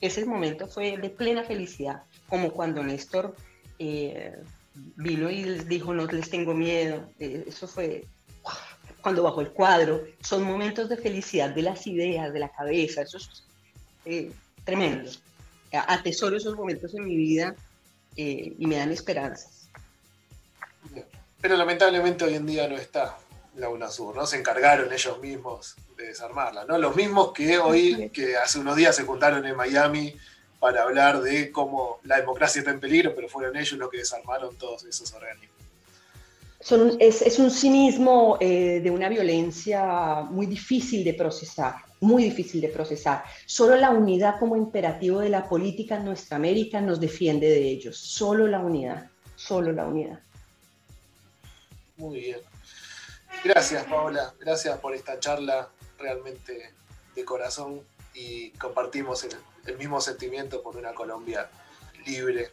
Ese 0.02 0.26
momento 0.26 0.68
fue 0.68 0.98
de 0.98 1.10
plena 1.10 1.44
felicidad, 1.44 2.04
como 2.30 2.52
cuando 2.52 2.84
Néstor 2.84 3.36
eh, 3.80 4.38
vino 4.76 5.30
y 5.30 5.44
les 5.44 5.68
dijo, 5.68 5.94
no 5.94 6.06
les 6.06 6.30
tengo 6.30 6.54
miedo. 6.54 7.10
Eh, 7.20 7.46
eso 7.48 7.68
fue 7.68 8.06
cuando 9.02 9.24
bajó 9.24 9.42
el 9.42 9.52
cuadro. 9.52 10.04
Son 10.22 10.44
momentos 10.44 10.90
de 10.90 10.98
felicidad 10.98 11.50
de 11.50 11.62
las 11.62 11.86
ideas, 11.88 12.34
de 12.34 12.40
la 12.40 12.50
cabeza. 12.50 13.02
Eso 13.02 13.18
es 13.18 13.44
eh, 14.06 14.32
tremendo. 14.64 15.12
Atesoro 15.72 16.38
esos 16.38 16.56
momentos 16.56 16.94
en 16.94 17.04
mi 17.06 17.16
vida 17.16 17.56
y 18.16 18.68
me 18.68 18.76
dan 18.76 18.92
esperanzas. 18.92 19.70
Pero 21.42 21.58
lamentablemente 21.58 22.24
hoy 22.24 22.36
en 22.36 22.46
día 22.46 22.68
no 22.68 22.78
está 22.78 23.18
la 23.56 23.70
UNASUR, 23.70 24.16
¿no? 24.16 24.26
Se 24.26 24.38
encargaron 24.38 24.92
ellos 24.92 25.20
mismos 25.20 25.76
de 25.98 26.08
desarmarla, 26.08 26.66
¿no? 26.66 26.78
Los 26.78 26.96
mismos 26.96 27.34
que 27.34 27.58
hoy, 27.60 28.10
que 28.12 28.38
hace 28.38 28.60
unos 28.60 28.76
días 28.76 28.96
se 28.96 29.04
juntaron 29.04 29.46
en 29.46 29.56
Miami 29.56 30.16
para 30.64 30.84
hablar 30.84 31.22
de 31.22 31.52
cómo 31.52 32.00
la 32.04 32.22
democracia 32.22 32.60
está 32.60 32.72
en 32.72 32.80
peligro, 32.80 33.14
pero 33.14 33.28
fueron 33.28 33.58
ellos 33.58 33.74
los 33.74 33.90
que 33.90 33.98
desarmaron 33.98 34.56
todos 34.56 34.86
esos 34.86 35.12
organismos. 35.12 35.58
es, 37.02 37.38
un 37.38 37.52
cinismo 37.52 38.38
eh, 38.40 38.80
de 38.82 38.90
una 38.90 39.10
violencia 39.10 40.22
muy 40.22 40.46
difícil 40.46 41.04
de 41.04 41.16
procesar, 41.16 41.76
muy 42.00 42.24
difícil 42.24 42.62
de 42.62 42.70
procesar. 42.70 43.26
Solo 43.46 43.76
la 43.76 43.90
unidad 43.90 44.40
como 44.40 44.56
imperativo 44.56 45.20
de 45.20 45.28
la 45.28 45.50
política 45.50 45.98
en 45.98 46.06
nuestra 46.06 46.38
América 46.38 46.80
nos 46.80 46.98
defiende 46.98 47.50
de 47.50 47.68
ellos. 47.68 47.98
Solo 47.98 48.48
la 48.48 48.62
unidad, 48.62 49.12
solo 49.36 49.74
la 49.74 49.86
unidad. 49.86 50.20
Muy 51.98 52.22
bien. 52.22 52.40
Gracias, 53.44 53.84
Paola. 53.84 54.34
Gracias 54.40 54.80
por 54.80 54.96
esta 54.96 55.20
charla 55.20 55.70
realmente 55.98 56.72
de 57.16 57.26
corazón 57.26 57.82
y 58.14 58.50
compartimos 58.52 59.26
el, 59.66 59.78
mismo 59.78 60.02
sentimiento 60.02 60.62
por 60.62 60.78
una 60.78 60.94
Colombia 60.94 61.50
libre 62.06 62.52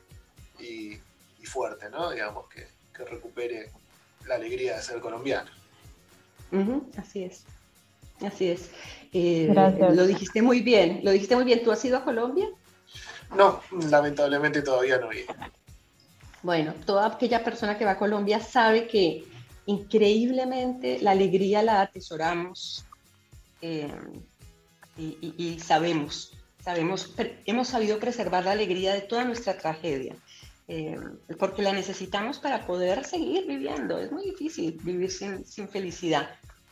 y, 0.58 0.98
fuerte, 1.44 1.90
¿no? 1.90 2.10
Digamos, 2.10 2.46
que, 2.48 2.68
recupere 3.04 3.70
la 4.26 4.34
alegría 4.34 4.76
de 4.76 4.82
ser 4.82 5.00
colombiano. 5.00 5.50
así 6.98 7.24
es. 7.24 7.44
Así 8.20 8.50
es. 8.50 8.70
Eh, 9.12 9.50
lo 9.54 10.06
dijiste 10.06 10.42
muy 10.42 10.60
bien, 10.60 11.00
lo 11.02 11.10
dijiste 11.10 11.34
muy 11.34 11.44
bien. 11.44 11.64
¿Tú 11.64 11.72
has 11.72 11.82
ido 11.82 11.96
a 11.96 12.04
Colombia? 12.04 12.46
No, 13.34 13.62
lamentablemente 13.88 14.60
todavía 14.60 14.98
no 14.98 15.10
he 15.10 15.22
ido. 15.22 15.34
Bueno, 16.42 16.74
toda 16.84 17.06
aquella 17.06 17.44
persona 17.44 17.78
que 17.78 17.84
va 17.84 17.92
a 17.92 17.98
Colombia 17.98 18.40
sabe 18.40 18.86
que 18.86 19.24
increíblemente 19.66 20.98
la 21.00 21.12
alegría 21.12 21.62
la 21.62 21.82
atesoramos 21.82 22.84
eh, 23.62 23.92
y, 24.96 25.58
sabemos, 25.60 26.32
sabemos, 26.62 27.14
hemos 27.46 27.68
sabido 27.68 27.98
preservar 27.98 28.44
la 28.44 28.52
alegría 28.52 28.92
de 28.92 29.00
toda 29.00 29.24
nuestra 29.24 29.56
tragedia, 29.56 30.14
eh, 30.68 30.98
porque 31.38 31.62
la 31.62 31.72
necesitamos 31.72 32.38
para 32.38 32.66
poder 32.66 33.04
seguir 33.04 33.46
viviendo. 33.46 33.98
Es 33.98 34.12
muy 34.12 34.24
difícil 34.24 34.78
vivir 34.82 35.10
sin, 35.10 35.44
sin 35.44 35.68
felicidad. 35.68 36.30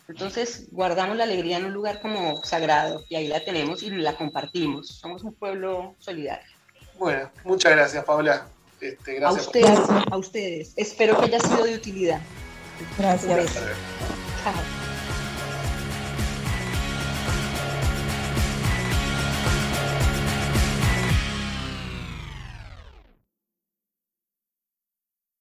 Entonces 0.09 0.69
guardamos 0.71 1.17
la 1.17 1.25
alegría 1.25 1.59
en 1.59 1.67
un 1.67 1.73
lugar 1.75 2.01
como 2.01 2.43
sagrado 2.43 3.05
y 3.11 3.17
ahí 3.17 3.29
la 3.29 3.45
tenemos 3.45 3.83
y 3.83 3.91
la 3.91 4.17
compartimos. 4.17 4.89
Somos 4.89 5.23
un 5.23 5.35
pueblo 5.35 5.95
solidario. 5.99 6.49
Bueno, 6.99 7.31
muchas 7.45 7.73
gracias, 7.73 8.05
Paula. 8.05 8.47
Este, 8.81 9.15
gracias 9.15 9.45
a 9.45 9.47
ustedes, 9.47 9.79
a 10.11 10.17
ustedes. 10.17 10.73
Espero 10.77 11.19
que 11.19 11.27
haya 11.27 11.41
sido 11.41 11.65
de 11.65 11.75
utilidad. 11.75 12.21
Gracias. 12.97 13.55
Chao. 14.45 14.78